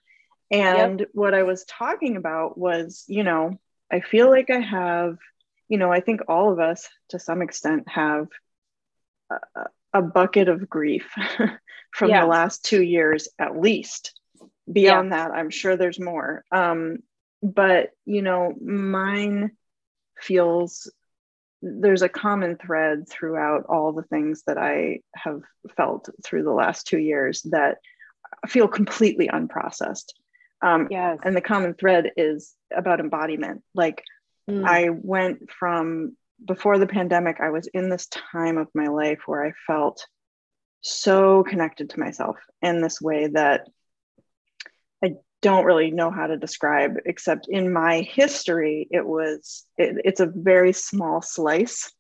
And 0.52 1.00
yep. 1.00 1.10
what 1.14 1.34
I 1.34 1.44
was 1.44 1.66
talking 1.66 2.16
about 2.16 2.58
was, 2.58 3.06
you 3.08 3.24
know, 3.24 3.60
I 3.92 4.02
feel 4.02 4.30
like 4.30 4.52
I 4.52 4.60
have, 4.60 5.18
you 5.68 5.80
know, 5.80 5.92
I 5.92 6.00
think 6.00 6.22
all 6.28 6.52
of 6.52 6.60
us 6.60 6.88
to 7.10 7.20
some 7.20 7.42
extent 7.42 7.90
have 7.90 8.28
a, 9.32 9.66
a 9.94 10.02
bucket 10.04 10.48
of 10.48 10.70
grief 10.70 11.12
from 11.92 12.10
yeah. 12.10 12.22
the 12.22 12.28
last 12.28 12.64
two 12.66 12.84
years 12.84 13.28
at 13.40 13.60
least. 13.60 14.14
Beyond 14.72 15.10
yeah. 15.10 15.18
that, 15.18 15.32
I'm 15.32 15.50
sure 15.50 15.76
there's 15.76 16.00
more. 16.00 16.44
Um, 16.52 17.00
but, 17.42 17.90
you 18.06 18.22
know, 18.22 18.54
mine 18.62 19.52
feels 20.22 20.92
there's 21.62 22.02
a 22.02 22.10
common 22.10 22.58
thread 22.58 23.08
throughout 23.10 23.66
all 23.68 23.92
the 23.92 24.04
things 24.04 24.44
that 24.48 24.58
I 24.58 25.02
have 25.16 25.42
felt 25.76 26.10
through 26.24 26.44
the 26.44 26.52
last 26.52 26.88
two 26.88 27.00
years 27.00 27.42
that 27.52 27.80
feel 28.48 28.68
completely 28.68 29.28
unprocessed. 29.28 30.14
Um, 30.62 30.88
yes. 30.90 31.20
And 31.24 31.36
the 31.36 31.42
common 31.42 31.74
thread 31.74 32.12
is 32.16 32.54
about 32.76 33.00
embodiment. 33.00 33.64
Like 33.74 34.04
mm. 34.50 34.66
I 34.66 34.90
went 34.90 35.52
from 35.52 36.16
before 36.46 36.78
the 36.78 36.88
pandemic, 36.88 37.42
I 37.42 37.50
was 37.50 37.68
in 37.68 37.90
this 37.90 38.08
time 38.08 38.58
of 38.58 38.68
my 38.74 38.88
life 38.88 39.20
where 39.26 39.46
I 39.46 39.54
felt 39.68 40.06
so 40.82 41.44
connected 41.44 41.90
to 41.90 42.00
myself 42.00 42.38
in 42.62 42.82
this 42.82 43.02
way 43.02 43.28
that 43.28 43.68
I 45.04 45.16
don't 45.42 45.66
really 45.66 45.92
know 45.92 46.12
how 46.12 46.28
to 46.28 46.38
describe 46.38 46.98
except 47.06 47.48
in 47.50 47.72
my 47.72 48.02
history 48.02 48.88
it 48.92 49.06
was 49.06 49.66
it, 49.78 49.98
it's 50.04 50.20
a 50.20 50.32
very 50.34 50.74
small 50.74 51.22
slice 51.22 51.92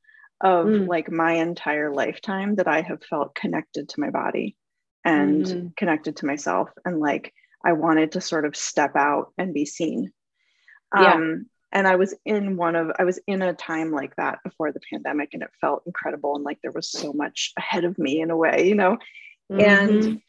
of 0.42 0.66
mm. 0.66 0.88
like 0.88 1.12
my 1.12 1.34
entire 1.34 1.94
lifetime 1.94 2.56
that 2.56 2.68
i 2.68 2.82
have 2.82 3.04
felt 3.04 3.36
connected 3.36 3.90
to 3.90 4.00
my 4.00 4.10
body 4.10 4.56
and 5.06 5.46
mm. 5.46 5.76
connected 5.78 6.18
to 6.18 6.26
myself 6.26 6.70
and 6.86 7.00
like 7.00 7.34
i 7.64 7.74
wanted 7.74 8.12
to 8.12 8.22
sort 8.22 8.46
of 8.46 8.56
step 8.56 8.96
out 8.96 9.32
and 9.38 9.54
be 9.54 9.66
seen 9.66 10.12
yeah. 10.96 11.14
um 11.14 11.46
and 11.72 11.88
i 11.88 11.96
was 11.96 12.14
in 12.26 12.58
one 12.58 12.76
of 12.76 12.92
i 13.00 13.04
was 13.04 13.20
in 13.28 13.42
a 13.42 13.54
time 13.54 13.92
like 13.92 14.16
that 14.16 14.40
before 14.44 14.72
the 14.72 14.82
pandemic 14.92 15.30
and 15.34 15.44
it 15.44 15.50
felt 15.62 15.84
incredible 15.86 16.36
and 16.36 16.44
like 16.44 16.60
there 16.62 16.72
was 16.72 16.92
so 16.92 17.14
much 17.14 17.54
ahead 17.58 17.84
of 17.84 17.98
me 17.98 18.22
in 18.22 18.32
a 18.32 18.38
way 18.38 18.68
you 18.68 18.76
know 18.76 18.98
mm-hmm. 19.52 19.62
and 19.62 20.22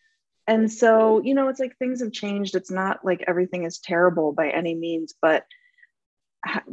and 0.50 0.70
so 0.70 1.22
you 1.22 1.32
know 1.32 1.48
it's 1.48 1.60
like 1.60 1.76
things 1.78 2.00
have 2.00 2.12
changed 2.12 2.56
it's 2.56 2.72
not 2.72 3.04
like 3.04 3.22
everything 3.26 3.64
is 3.64 3.78
terrible 3.78 4.32
by 4.32 4.50
any 4.50 4.74
means 4.74 5.14
but 5.22 5.46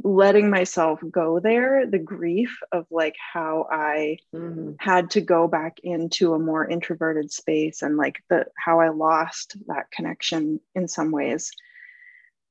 letting 0.03 0.49
myself 0.49 0.99
go 1.11 1.39
there 1.39 1.85
the 1.85 1.99
grief 1.99 2.57
of 2.71 2.85
like 2.89 3.15
how 3.33 3.67
i 3.71 4.17
mm-hmm. 4.33 4.71
had 4.79 5.11
to 5.11 5.21
go 5.21 5.47
back 5.47 5.77
into 5.83 6.33
a 6.33 6.39
more 6.39 6.67
introverted 6.67 7.31
space 7.31 7.81
and 7.83 7.97
like 7.97 8.23
the 8.29 8.45
how 8.57 8.79
i 8.79 8.89
lost 8.89 9.55
that 9.67 9.91
connection 9.91 10.59
in 10.73 10.87
some 10.87 11.11
ways 11.11 11.51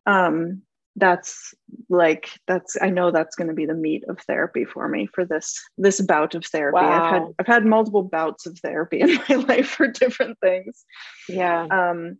um 0.07 0.63
that's 0.97 1.55
like 1.89 2.31
that's 2.47 2.77
i 2.81 2.89
know 2.89 3.11
that's 3.11 3.37
going 3.37 3.49
to 3.49 3.55
be 3.55 3.67
the 3.67 3.75
meat 3.75 4.05
of 4.09 4.19
therapy 4.21 4.65
for 4.65 4.89
me 4.89 5.07
for 5.07 5.25
this 5.25 5.63
this 5.77 6.01
bout 6.01 6.35
of 6.35 6.45
therapy. 6.45 6.75
Wow. 6.75 6.91
i've 6.91 7.13
had 7.13 7.35
i've 7.39 7.47
had 7.47 7.67
multiple 7.67 8.03
bouts 8.03 8.47
of 8.47 8.59
therapy 8.59 9.01
in 9.03 9.19
my 9.29 9.35
life 9.37 9.69
for 9.69 9.89
different 9.89 10.39
things. 10.41 10.85
Yeah. 11.29 11.67
Um 11.71 12.19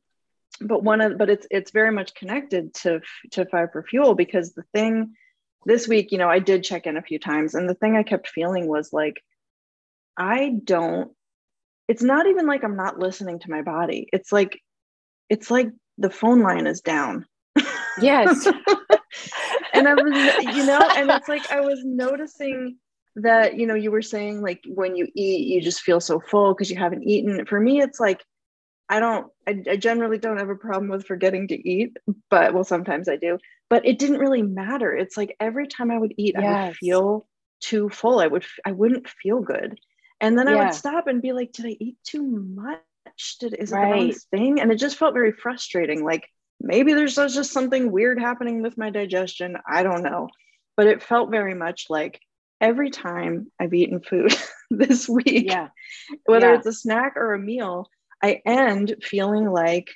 but 0.61 0.83
one 0.83 1.01
of 1.01 1.19
but 1.19 1.29
it's 1.31 1.47
it's 1.51 1.71
very 1.71 1.91
much 1.91 2.15
connected 2.15 2.75
to 2.75 3.01
to 3.33 3.47
five 3.47 3.73
for 3.73 3.83
fuel 3.83 4.15
because 4.15 4.53
the 4.53 4.65
thing 4.75 5.15
this 5.67 5.87
week 5.89 6.13
you 6.13 6.19
know 6.19 6.31
i 6.31 6.39
did 6.39 6.65
check 6.65 6.87
in 6.87 6.97
a 6.97 7.03
few 7.03 7.19
times 7.19 7.55
and 7.55 7.69
the 7.69 7.75
thing 7.75 7.95
i 7.95 8.03
kept 8.03 8.29
feeling 8.29 8.67
was 8.67 8.91
like 8.91 9.23
i 10.17 10.55
don't 10.65 11.11
it's 11.89 12.03
not 12.03 12.27
even 12.27 12.47
like 12.47 12.65
i'm 12.65 12.77
not 12.77 12.99
listening 12.99 13.39
to 13.41 13.51
my 13.51 13.63
body. 13.63 14.09
It's 14.13 14.33
like 14.33 14.61
it's 15.29 15.51
like 15.51 15.69
the 15.99 16.11
phone 16.11 16.41
line 16.41 16.67
is 16.67 16.81
down 16.81 17.27
Yes. 18.01 18.47
and 19.75 19.89
I 19.89 19.95
was, 19.95 20.57
you 20.57 20.67
know, 20.67 20.81
and 20.97 21.11
it's 21.11 21.29
like 21.29 21.51
I 21.51 21.61
was 21.61 21.81
noticing 21.85 22.77
that, 23.17 23.57
you 23.57 23.67
know, 23.67 23.75
you 23.75 23.91
were 23.91 24.03
saying 24.03 24.43
like 24.43 24.63
when 24.67 24.97
you 24.97 25.09
eat, 25.15 25.47
you 25.47 25.61
just 25.61 25.81
feel 25.81 26.01
so 26.01 26.21
full 26.21 26.55
because 26.55 26.71
you 26.71 26.77
haven't 26.77 27.05
eaten. 27.05 27.47
For 27.47 27.61
me, 27.61 27.81
it's 27.81 28.01
like 28.01 28.23
I 28.89 29.01
don't, 29.01 29.27
I, 29.49 29.63
I, 29.69 29.77
generally 29.77 30.19
don't 30.19 30.39
have 30.39 30.49
a 30.49 30.55
problem 30.55 30.89
with 30.89 31.07
forgetting 31.07 31.49
to 31.49 31.69
eat, 31.69 31.97
but 32.31 32.55
well, 32.55 32.65
sometimes 32.65 33.09
I 33.09 33.17
do, 33.17 33.39
but 33.69 33.85
it 33.85 33.99
didn't 33.99 34.19
really 34.19 34.43
matter. 34.43 34.95
It's 34.95 35.17
like 35.17 35.35
every 35.41 35.67
time 35.67 35.91
I 35.91 35.99
would 35.99 36.15
eat, 36.17 36.37
yes. 36.39 36.45
I 36.45 36.67
would 36.67 36.77
feel 36.77 37.27
too 37.61 37.89
full. 37.89 38.21
I 38.21 38.29
would, 38.29 38.45
I 38.65 38.73
wouldn't 38.73 39.09
feel 39.09 39.41
good. 39.41 39.79
And 40.21 40.39
then 40.39 40.47
yeah. 40.47 40.55
I 40.55 40.65
would 40.65 40.75
stop 40.75 41.09
and 41.09 41.21
be 41.21 41.33
like, 41.33 41.53
did 41.53 41.67
I 41.67 41.77
eat 41.81 41.97
too 42.05 42.23
much? 42.23 42.81
Did, 43.41 43.55
is 43.55 43.73
it 43.73 43.75
right. 43.75 43.93
the 43.93 44.01
wrong 44.01 44.13
thing? 44.31 44.61
And 44.61 44.71
it 44.71 44.77
just 44.77 44.97
felt 44.99 45.15
very 45.15 45.33
frustrating. 45.33 46.05
Like, 46.05 46.29
maybe 46.61 46.95
there's 46.95 47.15
just 47.15 47.53
something 47.53 47.91
weird 47.91 48.21
happening 48.21 48.63
with 48.63 48.79
my 48.79 48.91
digestion. 48.91 49.57
I 49.69 49.83
don't 49.83 50.03
know. 50.03 50.29
But 50.77 50.87
it 50.87 51.03
felt 51.03 51.31
very 51.31 51.55
much 51.55 51.87
like 51.89 52.21
every 52.61 52.91
time 52.91 53.51
I've 53.61 53.75
eaten 53.75 54.01
food 54.01 54.35
this 54.71 55.09
week, 55.09 55.47
yeah. 55.47 55.69
whether 56.25 56.51
yeah. 56.51 56.59
it's 56.59 56.67
a 56.67 56.73
snack 56.73 57.15
or 57.17 57.35
a 57.35 57.39
meal, 57.39 57.89
I 58.23 58.43
end 58.45 58.97
feeling 59.03 59.51
like 59.51 59.89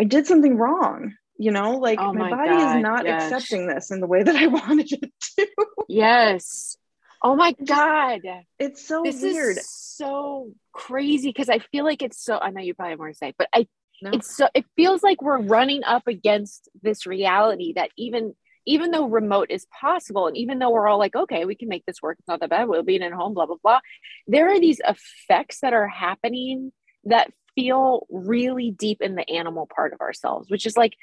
I 0.00 0.04
did 0.04 0.26
something 0.26 0.56
wrong. 0.56 1.14
You 1.38 1.50
know, 1.50 1.78
like 1.78 1.98
oh 1.98 2.12
my, 2.12 2.30
my, 2.30 2.36
body 2.36 2.50
God, 2.50 2.76
is 2.76 2.82
not 2.82 3.04
yes. 3.04 3.24
accepting 3.24 3.66
this 3.66 3.90
in 3.90 4.00
the 4.00 4.06
way 4.06 4.22
that 4.22 4.36
I 4.36 4.46
wanted 4.48 4.92
it 4.92 5.12
to. 5.38 5.48
yes. 5.88 6.76
Oh 7.22 7.36
my 7.36 7.52
God. 7.52 8.20
It's 8.58 8.86
so 8.86 9.02
this 9.02 9.22
weird. 9.22 9.58
so 9.58 10.52
crazy 10.72 11.28
because 11.28 11.48
I 11.48 11.60
feel 11.60 11.84
like 11.84 12.02
it's 12.02 12.22
so, 12.22 12.38
I 12.38 12.50
know 12.50 12.60
you 12.60 12.74
probably 12.74 12.90
have 12.90 12.98
more 12.98 13.08
to 13.08 13.14
say, 13.14 13.32
but 13.38 13.48
I 13.54 13.66
no. 14.02 14.10
it's 14.12 14.36
so 14.36 14.48
it 14.54 14.64
feels 14.76 15.02
like 15.02 15.22
we're 15.22 15.40
running 15.40 15.84
up 15.84 16.06
against 16.06 16.68
this 16.82 17.06
reality 17.06 17.72
that 17.74 17.90
even 17.96 18.34
even 18.64 18.90
though 18.90 19.06
remote 19.06 19.50
is 19.50 19.66
possible 19.80 20.26
and 20.26 20.36
even 20.36 20.58
though 20.58 20.70
we're 20.70 20.88
all 20.88 20.98
like 20.98 21.14
okay 21.14 21.44
we 21.44 21.54
can 21.54 21.68
make 21.68 21.84
this 21.86 22.02
work 22.02 22.16
it's 22.18 22.28
not 22.28 22.40
that 22.40 22.50
bad 22.50 22.68
we'll 22.68 22.82
be 22.82 22.96
in 22.96 23.12
home 23.12 23.34
blah 23.34 23.46
blah 23.46 23.56
blah 23.62 23.80
there 24.26 24.50
are 24.50 24.60
these 24.60 24.80
effects 24.86 25.60
that 25.60 25.72
are 25.72 25.88
happening 25.88 26.72
that 27.04 27.32
feel 27.54 28.06
really 28.10 28.70
deep 28.70 29.00
in 29.00 29.14
the 29.14 29.28
animal 29.28 29.68
part 29.74 29.92
of 29.92 30.00
ourselves 30.00 30.50
which 30.50 30.66
is 30.66 30.76
like 30.76 30.94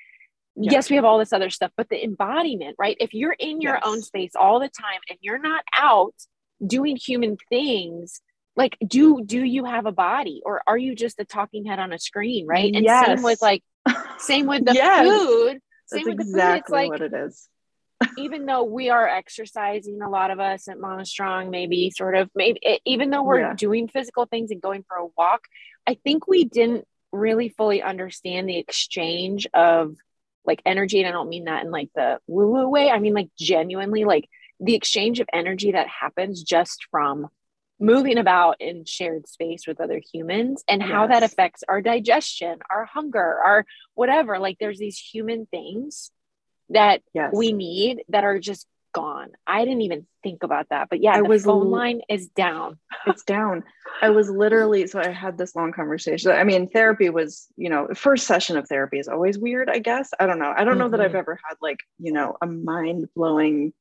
yes, 0.56 0.72
yes 0.72 0.89
we 0.89 0.96
have 0.96 1.06
all 1.06 1.20
this 1.20 1.34
other 1.34 1.50
stuff 1.50 1.72
but 1.77 1.89
the 1.89 2.03
embodiment 2.03 2.75
right 2.79 2.98
if 3.00 3.13
you're 3.13 3.34
in 3.34 3.62
your 3.62 3.75
yes. 3.75 3.84
own 3.86 4.01
space 4.01 4.32
all 4.36 4.60
the 4.60 4.70
time 4.70 5.00
and 5.10 5.20
you're 5.22 5.39
not 5.39 5.63
out 5.75 6.15
doing 6.65 6.96
human 6.96 7.38
things 7.50 8.22
like 8.60 8.78
do 8.86 9.24
do 9.25 9.44
you 9.44 9.63
have 9.63 9.86
a 9.86 9.92
body 9.92 10.42
or 10.46 10.62
are 10.68 10.78
you 10.78 10.94
just 10.94 11.20
a 11.20 11.25
talking 11.25 11.66
head 11.66 11.80
on 11.80 11.94
a 11.94 11.98
screen 11.98 12.46
right 12.46 12.74
mm, 12.74 12.78
and 12.78 12.86
yes. 12.86 13.06
same 13.08 13.24
with 13.24 13.42
like 13.42 13.63
same 14.20 14.46
with 14.46 14.66
the 14.66 14.74
yes. 14.75 15.08
food 15.08 15.60
same 15.88 16.06
That's 16.06 16.18
with 16.18 16.28
exactly 16.28 16.30
the 16.30 16.44
food 16.44 16.58
it's 16.58 16.70
like 16.70 16.89
what 16.89 17.01
it 17.01 17.13
is 17.13 17.50
even 18.18 18.46
though 18.46 18.63
we 18.63 18.89
are 18.89 19.08
exercising 19.08 20.01
a 20.01 20.10
lot 20.10 20.32
of 20.32 20.39
us 20.39 20.68
at 20.68 20.80
Mama 20.80 21.06
Strong, 21.06 21.50
maybe 21.50 21.92
sort 21.92 22.16
of 22.16 22.30
maybe 22.34 22.80
even 22.86 23.10
though 23.10 23.24
we're 23.24 23.42
yeah. 23.42 23.54
doing 23.54 23.88
physical 23.88 24.25
things 24.25 24.51
and 24.51 24.62
going 24.62 24.86
for 24.88 24.98
a 24.98 25.08
walk, 25.18 25.42
I 25.86 25.96
think 25.96 26.28
we 26.28 26.46
didn't 26.46 26.86
really 27.12 27.50
fully 27.50 27.82
understand 27.82 28.48
the 28.48 28.58
exchange 28.58 29.48
of 29.54 29.96
like 30.46 30.62
energy. 30.66 31.00
And 31.00 31.10
I 31.10 31.12
don't 31.12 31.30
mean 31.30 31.46
that 31.46 31.66
in 31.66 31.72
like 31.72 31.89
the 31.94 32.20
woo 32.28 32.48
woo 32.48 32.70
way. 32.70 32.89
I 32.89 33.00
mean 33.00 33.13
like 33.13 33.30
genuinely 33.38 34.06
like 34.06 34.30
the 34.60 34.75
exchange 34.75 35.20
of 35.20 35.28
energy 35.34 35.74
that 35.74 35.88
happens 35.88 36.44
just 36.44 36.88
from 36.92 37.28
moving 37.80 38.18
about 38.18 38.60
in 38.60 38.86
shared 38.86 39.28
space 39.28 39.66
with 39.66 39.80
other 39.80 40.02
humans 40.14 40.64
and 40.68 40.82
yes. 40.82 40.92
how 40.92 41.08
that 41.08 41.24
affects 41.24 41.64
our 41.68 41.82
digestion, 41.82 42.60
our 42.70 42.86
hunger, 42.86 43.40
our 43.40 43.66
whatever. 43.94 44.40
Like 44.40 44.58
there's 44.60 44.80
these 44.80 44.98
human 44.98 45.46
things 45.46 46.12
that 46.70 47.02
yes. 47.14 47.32
we 47.34 47.54
need 47.54 48.04
that 48.10 48.24
are 48.24 48.40
just 48.40 48.68
gone. 48.94 49.30
I 49.46 49.66
didn't 49.66 49.82
even 49.82 50.08
think 50.24 50.44
about 50.44 50.68
that. 50.70 50.90
But 50.90 51.02
yeah, 51.02 51.14
I 51.14 51.22
the 51.22 51.26
was 51.26 51.46
phone 51.46 51.70
line 51.70 52.02
is 52.10 52.28
down. 52.28 52.80
It's 53.08 53.24
down. 53.24 53.64
I 54.02 54.10
was 54.10 54.30
literally 54.30 54.86
so 54.86 55.00
I 55.00 55.10
had 55.10 55.38
this 55.38 55.56
long 55.56 55.72
conversation. 55.72 56.32
I 56.32 56.44
mean, 56.44 56.68
therapy 56.68 57.10
was, 57.10 57.48
you 57.56 57.70
know, 57.70 57.88
first 57.96 58.28
session 58.28 58.58
of 58.58 58.68
therapy 58.68 59.00
is 59.00 59.08
always 59.08 59.40
weird, 59.40 59.70
I 59.70 59.80
guess. 59.80 60.12
I 60.20 60.26
don't 60.26 60.38
know. 60.38 60.54
I 60.56 60.64
don't 60.64 60.74
mm-hmm. 60.74 60.80
know 60.80 60.90
that 60.90 61.02
I've 61.02 61.12
mm-hmm. 61.12 61.18
ever 61.18 61.40
had 61.44 61.56
like, 61.62 61.80
you 61.98 62.12
know, 62.12 62.36
a 62.42 62.46
mind-blowing 62.46 63.74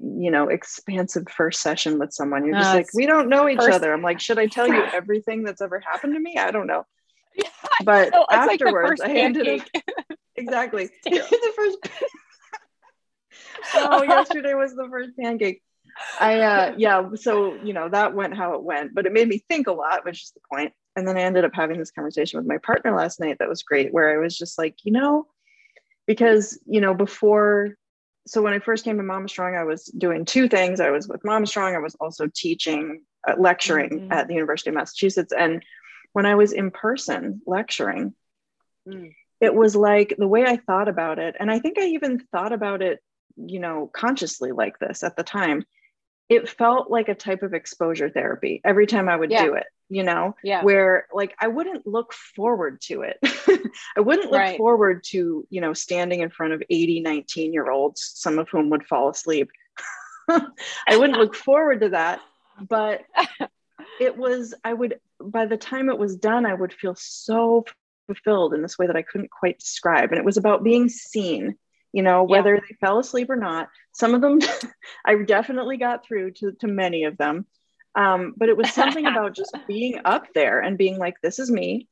you 0.00 0.30
know, 0.30 0.48
expansive 0.48 1.24
first 1.34 1.62
session 1.62 1.98
with 1.98 2.12
someone. 2.12 2.44
You're 2.44 2.56
just 2.56 2.74
like, 2.74 2.86
we 2.94 3.06
don't 3.06 3.28
know 3.28 3.48
each 3.48 3.58
first, 3.58 3.72
other. 3.72 3.92
I'm 3.92 4.02
like, 4.02 4.20
should 4.20 4.38
I 4.38 4.46
tell 4.46 4.68
you 4.68 4.82
everything 4.92 5.42
that's 5.44 5.60
ever 5.60 5.80
happened 5.80 6.14
to 6.14 6.20
me? 6.20 6.36
I 6.38 6.50
don't 6.50 6.66
know. 6.66 6.84
Yeah, 7.36 7.48
but 7.84 8.12
know. 8.12 8.26
afterwards, 8.30 9.00
like 9.00 9.10
I 9.10 9.14
ended 9.14 9.48
up 9.48 9.66
exactly 10.36 10.88
the 11.02 11.52
first 11.56 11.78
oh, 13.74 14.02
yesterday 14.04 14.54
was 14.54 14.74
the 14.74 14.86
first 14.88 15.10
pancake. 15.18 15.60
I 16.20 16.40
uh 16.40 16.74
yeah, 16.76 17.08
so 17.14 17.54
you 17.54 17.72
know, 17.72 17.88
that 17.88 18.14
went 18.14 18.36
how 18.36 18.54
it 18.54 18.62
went, 18.62 18.94
but 18.94 19.06
it 19.06 19.12
made 19.12 19.28
me 19.28 19.42
think 19.48 19.66
a 19.66 19.72
lot, 19.72 20.04
which 20.04 20.22
is 20.22 20.32
the 20.32 20.40
point. 20.48 20.72
And 20.96 21.06
then 21.06 21.16
I 21.16 21.22
ended 21.22 21.44
up 21.44 21.54
having 21.54 21.78
this 21.78 21.90
conversation 21.90 22.38
with 22.38 22.46
my 22.46 22.58
partner 22.58 22.94
last 22.94 23.18
night 23.18 23.38
that 23.40 23.48
was 23.48 23.62
great, 23.62 23.92
where 23.92 24.12
I 24.12 24.22
was 24.22 24.36
just 24.36 24.58
like, 24.58 24.76
you 24.84 24.92
know, 24.92 25.26
because 26.06 26.58
you 26.66 26.80
know, 26.80 26.94
before 26.94 27.74
so 28.26 28.42
when 28.42 28.52
I 28.52 28.58
first 28.58 28.84
came 28.84 28.96
to 28.96 29.02
Mama 29.02 29.28
Strong, 29.28 29.54
I 29.54 29.64
was 29.64 29.84
doing 29.84 30.24
two 30.24 30.48
things. 30.48 30.80
I 30.80 30.90
was 30.90 31.08
with 31.08 31.24
Mama 31.24 31.46
Strong, 31.46 31.74
I 31.74 31.78
was 31.78 31.94
also 31.96 32.28
teaching, 32.34 33.02
uh, 33.26 33.34
lecturing 33.38 33.90
mm-hmm. 33.90 34.12
at 34.12 34.28
the 34.28 34.34
University 34.34 34.70
of 34.70 34.76
Massachusetts. 34.76 35.32
And 35.36 35.62
when 36.12 36.26
I 36.26 36.34
was 36.34 36.52
in 36.52 36.70
person 36.70 37.42
lecturing, 37.46 38.14
mm. 38.88 39.12
it 39.40 39.54
was 39.54 39.76
like 39.76 40.14
the 40.16 40.28
way 40.28 40.44
I 40.44 40.56
thought 40.56 40.88
about 40.88 41.18
it, 41.18 41.36
and 41.38 41.50
I 41.50 41.58
think 41.58 41.78
I 41.78 41.86
even 41.88 42.20
thought 42.32 42.52
about 42.52 42.82
it 42.82 43.00
you 43.36 43.58
know, 43.58 43.90
consciously 43.92 44.52
like 44.52 44.78
this 44.78 45.02
at 45.02 45.16
the 45.16 45.22
time, 45.22 45.64
it 46.28 46.48
felt 46.48 46.90
like 46.90 47.08
a 47.08 47.14
type 47.14 47.42
of 47.42 47.54
exposure 47.54 48.08
therapy 48.08 48.60
every 48.64 48.86
time 48.86 49.08
I 49.08 49.16
would 49.16 49.30
yeah. 49.30 49.44
do 49.44 49.54
it, 49.54 49.66
you 49.94 50.02
know, 50.02 50.34
yeah. 50.42 50.64
where 50.64 51.06
like 51.12 51.36
I 51.38 51.46
wouldn't 51.46 51.86
look 51.86 52.12
forward 52.12 52.80
to 52.82 53.02
it. 53.02 53.18
I 53.96 54.00
wouldn't 54.00 54.32
look 54.32 54.40
right. 54.40 54.58
forward 54.58 55.04
to, 55.10 55.46
you 55.48 55.60
know, 55.60 55.72
standing 55.72 56.20
in 56.20 56.30
front 56.30 56.52
of 56.52 56.64
80, 56.68 57.00
19 57.00 57.52
year 57.52 57.70
olds, 57.70 58.10
some 58.16 58.40
of 58.40 58.48
whom 58.48 58.70
would 58.70 58.84
fall 58.86 59.08
asleep. 59.08 59.50
I 60.28 60.96
wouldn't 60.96 61.18
look 61.18 61.36
forward 61.36 61.82
to 61.82 61.90
that. 61.90 62.20
But 62.68 63.02
it 64.00 64.16
was, 64.16 64.52
I 64.64 64.72
would, 64.72 64.98
by 65.20 65.46
the 65.46 65.56
time 65.56 65.88
it 65.88 65.98
was 65.98 66.16
done, 66.16 66.44
I 66.44 66.54
would 66.54 66.72
feel 66.72 66.96
so 66.96 67.64
fulfilled 68.08 68.52
in 68.52 68.62
this 68.62 68.76
way 68.76 68.88
that 68.88 68.96
I 68.96 69.02
couldn't 69.02 69.30
quite 69.30 69.60
describe. 69.60 70.10
And 70.10 70.18
it 70.18 70.24
was 70.24 70.38
about 70.38 70.64
being 70.64 70.88
seen 70.88 71.56
you 71.92 72.02
know, 72.02 72.24
whether 72.24 72.56
yeah. 72.56 72.60
they 72.68 72.74
fell 72.80 72.98
asleep 72.98 73.30
or 73.30 73.36
not. 73.36 73.68
Some 73.92 74.14
of 74.14 74.20
them, 74.20 74.40
I 75.04 75.14
definitely 75.22 75.76
got 75.76 76.04
through 76.04 76.32
to, 76.32 76.50
to 76.58 76.66
many 76.66 77.04
of 77.04 77.16
them. 77.16 77.46
Um, 77.94 78.34
but 78.36 78.48
it 78.48 78.56
was 78.56 78.72
something 78.72 79.06
about 79.06 79.34
just 79.36 79.56
being 79.66 80.00
up 80.04 80.26
there 80.34 80.60
and 80.60 80.78
being 80.78 80.98
like, 80.98 81.20
this 81.22 81.38
is 81.38 81.50
me. 81.50 81.88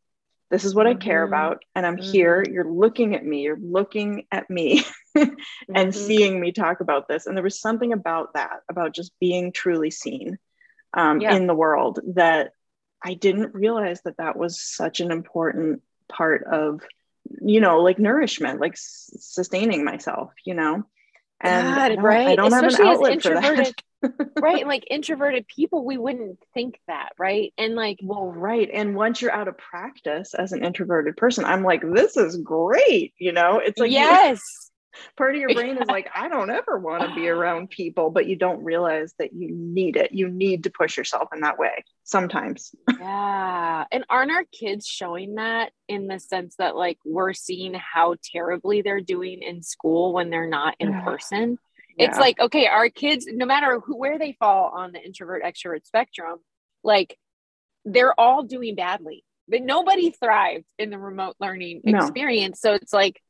This 0.51 0.65
is 0.65 0.75
what 0.75 0.87
mm-hmm. 0.87 0.99
I 0.99 1.05
care 1.05 1.25
mm-hmm. 1.25 1.35
about. 1.35 1.65
And 1.75 1.87
I'm 1.87 1.97
mm-hmm. 1.97 2.11
here. 2.11 2.45
You're 2.49 2.71
looking 2.71 3.15
at 3.15 3.25
me. 3.25 3.43
You're 3.43 3.59
looking 3.59 4.27
at 4.31 4.51
me 4.51 4.85
and 5.15 5.37
mm-hmm. 5.69 5.91
seeing 5.91 6.41
me 6.41 6.53
talk 6.53 6.81
about 6.81 7.09
this. 7.09 7.27
And 7.27 7.37
there 7.37 7.45
was 7.45 7.61
something 7.61 7.93
about 7.93 8.35
that, 8.35 8.61
about 8.69 8.95
just 8.95 9.13
being 9.21 9.53
truly 9.53 9.91
seen 9.91 10.39
um, 10.95 11.21
yeah. 11.21 11.35
in 11.35 11.47
the 11.47 11.55
world 11.55 12.01
that 12.15 12.53
I 13.03 13.15
didn't 13.15 13.55
realize 13.55 14.03
that 14.03 14.19
that 14.19 14.37
was 14.37 14.61
such 14.61 15.01
an 15.01 15.11
important 15.11 15.83
part 16.09 16.45
of 16.45 16.83
you 17.41 17.61
know, 17.61 17.81
like 17.81 17.99
nourishment, 17.99 18.61
like 18.61 18.73
s- 18.73 19.11
sustaining 19.21 19.85
myself, 19.85 20.33
you 20.45 20.55
know. 20.55 20.85
And 21.41 21.75
God, 21.75 21.93
I 21.93 21.95
right, 21.95 22.29
I 22.29 22.37
don't 22.37 22.53
Especially 22.53 22.85
have 22.85 22.95
an 23.01 23.03
outlet 23.03 23.23
for 23.23 23.35
that. 23.35 23.73
right, 24.41 24.61
And 24.61 24.69
like 24.69 24.85
introverted 24.91 25.47
people, 25.47 25.85
we 25.85 25.99
wouldn't 25.99 26.39
think 26.55 26.79
that, 26.89 27.11
right? 27.19 27.53
And 27.59 27.75
like, 27.75 27.99
well, 28.03 28.27
right. 28.27 28.69
And 28.73 28.95
once 28.95 29.23
you're 29.23 29.33
out 29.33 29.49
of 29.49 29.59
practice 29.59 30.35
as 30.35 30.53
an 30.53 30.65
introverted 30.65 31.17
person, 31.17 31.45
I'm 31.45 31.63
like, 31.63 31.83
this 31.83 32.17
is 32.17 32.37
great, 32.37 33.15
you 33.19 33.33
know. 33.33 33.59
It's 33.59 33.79
like 33.79 33.91
yes, 33.91 34.41
part 35.17 35.35
of 35.35 35.41
your 35.41 35.55
brain 35.55 35.79
is 35.79 35.89
like 35.89 36.09
i 36.15 36.29
don't 36.29 36.51
ever 36.51 36.79
want 36.79 37.03
to 37.03 37.15
be 37.15 37.29
around 37.31 37.71
people 37.71 38.11
but 38.11 38.27
you 38.27 38.37
don't 38.37 38.63
realize 38.63 39.15
that 39.19 39.33
you 39.33 39.49
need 39.51 39.97
it 39.97 40.13
you 40.13 40.29
need 40.29 40.65
to 40.65 40.71
push 40.71 40.97
yourself 40.97 41.29
in 41.33 41.41
that 41.41 41.59
way 41.59 41.85
sometimes 42.05 42.75
yeah 42.99 43.85
and 43.91 44.05
aren't 44.09 44.33
our 44.33 44.45
kids 44.53 44.87
showing 44.87 45.37
that 45.37 45.73
in 45.89 46.07
the 46.09 46.19
sense 46.19 46.57
that 46.59 46.77
like 46.77 46.99
we're 47.05 47.33
seeing 47.33 47.75
how 47.75 48.15
terribly 48.33 48.83
they're 48.83 49.01
doing 49.01 49.43
in 49.43 49.63
school 49.63 50.13
when 50.13 50.31
they're 50.31 50.49
not 50.49 50.75
in 50.79 50.93
person 51.03 51.59
yeah. 52.03 52.09
it's 52.09 52.19
like 52.19 52.39
okay 52.41 52.67
our 52.67 52.89
kids 52.89 53.27
no 53.31 53.47
matter 53.47 53.81
who 53.81 53.97
where 53.97 54.19
they 54.19 54.37
fall 54.39 54.73
on 54.75 54.93
the 54.93 55.01
introvert 55.01 55.43
extrovert 55.43 55.85
spectrum 55.87 56.39
like 56.83 57.19
they're 57.85 58.19
all 58.19 58.43
doing 58.43 58.75
badly 58.75 59.25
but 59.49 59.63
nobody 59.63 60.11
thrived 60.11 60.67
in 60.79 60.91
the 60.91 60.99
remote 60.99 61.37
learning 61.41 61.81
experience 61.85 62.61
so 62.61 62.75
it's 62.75 62.93
like 62.93 63.21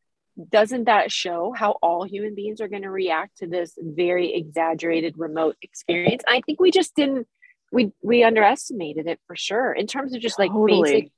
doesn't 0.51 0.85
that 0.85 1.13
show 1.13 1.53
how 1.55 1.73
all 1.83 2.05
human 2.05 2.35
beings 2.35 2.61
are 2.61 2.69
going 2.69 2.83
to 2.83 2.91
react 2.91 3.39
to 3.39 3.47
this 3.47 3.77
very 3.79 4.35
exaggerated 4.35 5.15
remote 5.19 5.57
experience 5.63 6.23
i 6.29 6.41
think 6.41 6.61
we 6.61 6.71
just 6.71 6.95
didn't 6.95 7.27
we 7.71 7.91
we 8.03 8.23
underestimated 8.23 9.07
it 9.07 9.21
for 9.27 9.37
sure 9.37 9.73
in 9.73 9.87
terms 9.87 10.15
of 10.15 10.21
just 10.21 10.39
like 10.39 10.51
totally. 10.51 10.83
basic 10.83 11.13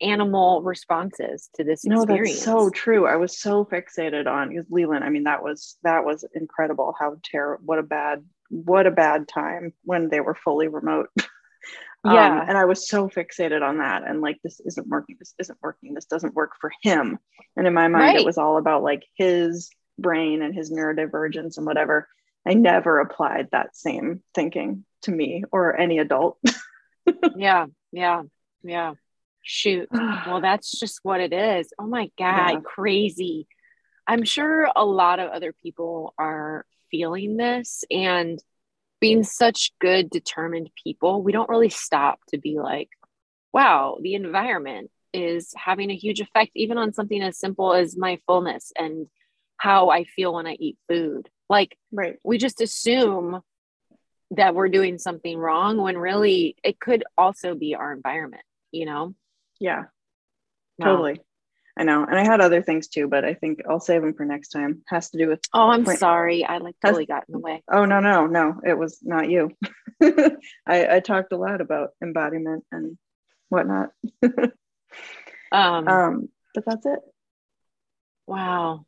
animal 0.00 0.62
responses 0.62 1.50
to 1.54 1.64
this 1.64 1.84
no 1.84 2.02
experience. 2.02 2.32
that's 2.32 2.44
so 2.44 2.70
true. 2.70 3.06
I 3.06 3.16
was 3.16 3.38
so 3.38 3.64
fixated 3.64 4.26
on 4.26 4.50
because 4.50 4.66
leland 4.70 5.04
i 5.04 5.08
mean 5.08 5.24
that 5.24 5.42
was 5.42 5.76
that 5.82 6.04
was 6.04 6.24
incredible 6.34 6.94
how 6.98 7.16
terrible 7.24 7.64
what 7.64 7.78
a 7.78 7.82
bad 7.82 8.24
what 8.50 8.86
a 8.86 8.90
bad 8.90 9.28
time 9.28 9.72
when 9.84 10.08
they 10.08 10.20
were 10.20 10.34
fully 10.34 10.68
remote. 10.68 11.10
Yeah. 12.04 12.42
um, 12.42 12.48
and 12.48 12.56
i 12.56 12.64
was 12.64 12.88
so 12.88 13.08
fixated 13.08 13.60
on 13.60 13.78
that 13.78 14.04
and 14.06 14.20
like 14.20 14.38
this 14.44 14.60
isn't 14.60 14.86
working 14.86 15.16
this 15.18 15.34
isn't 15.40 15.58
working 15.60 15.94
this 15.94 16.04
doesn't 16.04 16.32
work 16.32 16.52
for 16.60 16.70
him. 16.80 17.18
And 17.56 17.66
in 17.66 17.74
my 17.74 17.88
mind 17.88 18.04
right. 18.04 18.20
it 18.20 18.24
was 18.24 18.38
all 18.38 18.56
about 18.56 18.84
like 18.84 19.02
his 19.16 19.68
brain 19.98 20.40
and 20.40 20.54
his 20.54 20.70
neurodivergence 20.70 21.56
and 21.56 21.66
whatever. 21.66 22.08
I 22.46 22.54
never 22.54 23.00
applied 23.00 23.48
that 23.50 23.76
same 23.76 24.22
thinking 24.32 24.84
to 25.02 25.10
me 25.10 25.42
or 25.50 25.76
any 25.76 25.98
adult. 25.98 26.38
Yeah 27.36 27.66
yeah 27.90 28.22
yeah 28.62 28.92
shoot 29.48 29.88
well 29.92 30.40
that's 30.40 30.78
just 30.78 31.00
what 31.02 31.20
it 31.20 31.32
is 31.32 31.72
oh 31.78 31.86
my 31.86 32.10
god 32.18 32.50
yeah. 32.50 32.60
crazy 32.64 33.46
i'm 34.06 34.24
sure 34.24 34.68
a 34.76 34.84
lot 34.84 35.20
of 35.20 35.30
other 35.30 35.52
people 35.52 36.14
are 36.18 36.66
feeling 36.90 37.36
this 37.36 37.84
and 37.90 38.42
being 39.00 39.22
such 39.22 39.72
good, 39.80 40.10
determined 40.10 40.70
people, 40.82 41.22
we 41.22 41.32
don't 41.32 41.48
really 41.48 41.68
stop 41.68 42.20
to 42.28 42.38
be 42.38 42.58
like, 42.58 42.88
wow, 43.52 43.98
the 44.00 44.14
environment 44.14 44.90
is 45.12 45.52
having 45.56 45.90
a 45.90 45.96
huge 45.96 46.20
effect, 46.20 46.52
even 46.54 46.78
on 46.78 46.92
something 46.92 47.22
as 47.22 47.38
simple 47.38 47.72
as 47.72 47.96
my 47.96 48.18
fullness 48.26 48.72
and 48.76 49.06
how 49.56 49.90
I 49.90 50.04
feel 50.04 50.34
when 50.34 50.46
I 50.46 50.56
eat 50.58 50.78
food. 50.88 51.28
Like, 51.48 51.78
right. 51.92 52.16
we 52.24 52.38
just 52.38 52.60
assume 52.60 53.40
that 54.32 54.54
we're 54.54 54.68
doing 54.68 54.98
something 54.98 55.38
wrong 55.38 55.78
when 55.78 55.96
really 55.96 56.56
it 56.62 56.78
could 56.78 57.04
also 57.16 57.54
be 57.54 57.74
our 57.74 57.92
environment, 57.92 58.42
you 58.70 58.84
know? 58.84 59.14
Yeah, 59.60 59.84
totally. 60.80 61.20
I 61.78 61.84
know. 61.84 62.04
And 62.04 62.18
I 62.18 62.24
had 62.24 62.40
other 62.40 62.60
things 62.60 62.88
too, 62.88 63.06
but 63.06 63.24
I 63.24 63.34
think 63.34 63.60
I'll 63.68 63.78
save 63.78 64.02
them 64.02 64.12
for 64.12 64.24
next 64.24 64.48
time. 64.48 64.82
Has 64.88 65.10
to 65.10 65.18
do 65.18 65.28
with. 65.28 65.40
Oh, 65.54 65.68
I'm 65.68 65.84
point. 65.84 66.00
sorry. 66.00 66.44
I 66.44 66.58
like 66.58 66.74
totally 66.84 67.06
got 67.06 67.24
in 67.28 67.32
the 67.32 67.38
way. 67.38 67.62
Oh, 67.70 67.84
no, 67.84 68.00
no, 68.00 68.26
no. 68.26 68.60
It 68.66 68.76
was 68.76 68.98
not 69.00 69.30
you. 69.30 69.56
I, 70.02 70.96
I 70.96 71.00
talked 71.00 71.32
a 71.32 71.36
lot 71.36 71.60
about 71.60 71.90
embodiment 72.02 72.64
and 72.72 72.98
whatnot. 73.48 73.90
um, 75.52 75.88
um, 75.88 76.28
but 76.52 76.64
that's 76.66 76.84
it. 76.84 76.98
Wow. 78.26 78.84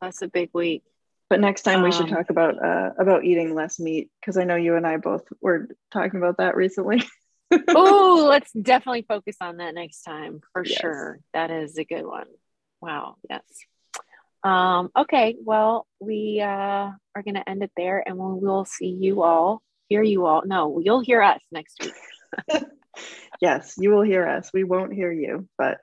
That's 0.00 0.22
a 0.22 0.28
big 0.28 0.50
week. 0.54 0.84
But 1.28 1.40
next 1.40 1.62
time 1.62 1.82
we 1.82 1.92
should 1.92 2.06
um, 2.06 2.14
talk 2.14 2.30
about 2.30 2.62
uh, 2.62 2.90
about 2.98 3.24
eating 3.24 3.54
less 3.54 3.78
meat 3.78 4.10
because 4.20 4.36
I 4.36 4.44
know 4.44 4.56
you 4.56 4.76
and 4.76 4.86
I 4.86 4.98
both 4.98 5.24
were 5.40 5.68
talking 5.90 6.18
about 6.18 6.38
that 6.38 6.56
recently. 6.56 7.04
oh, 7.68 8.26
let's 8.30 8.52
definitely 8.52 9.04
focus 9.08 9.36
on 9.40 9.58
that 9.58 9.74
next 9.74 10.02
time 10.02 10.40
for 10.52 10.64
yes. 10.64 10.80
sure. 10.80 11.20
That 11.34 11.50
is 11.50 11.78
a 11.78 11.84
good 11.84 12.04
one. 12.04 12.26
Wow. 12.80 13.16
Yes. 13.28 13.42
Um, 14.44 14.90
okay. 14.96 15.36
Well, 15.42 15.86
we 16.00 16.40
uh, 16.40 16.46
are 17.14 17.22
going 17.24 17.34
to 17.34 17.48
end 17.48 17.62
it 17.62 17.70
there 17.76 18.02
and 18.04 18.18
we'll, 18.18 18.40
we'll 18.40 18.64
see 18.64 18.88
you 18.88 19.22
all, 19.22 19.62
hear 19.88 20.02
you 20.02 20.26
all. 20.26 20.42
No, 20.44 20.80
you'll 20.82 21.00
hear 21.00 21.22
us 21.22 21.40
next 21.52 21.80
week. 21.80 22.62
yes, 23.40 23.74
you 23.78 23.90
will 23.90 24.02
hear 24.02 24.26
us. 24.26 24.50
We 24.52 24.64
won't 24.64 24.92
hear 24.92 25.12
you, 25.12 25.48
but 25.56 25.78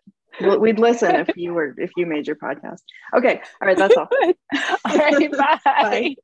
we'd 0.60 0.80
listen 0.80 1.16
if 1.16 1.30
you 1.36 1.54
were, 1.54 1.74
if 1.78 1.92
you 1.96 2.06
made 2.06 2.28
your 2.28 2.36
podcast. 2.36 2.80
Okay. 3.16 3.42
All 3.62 3.68
right. 3.68 3.78
That's 3.78 3.96
all. 3.96 4.10
all 4.86 4.98
right. 4.98 5.32
Bye. 5.32 5.60
bye. 5.64 6.16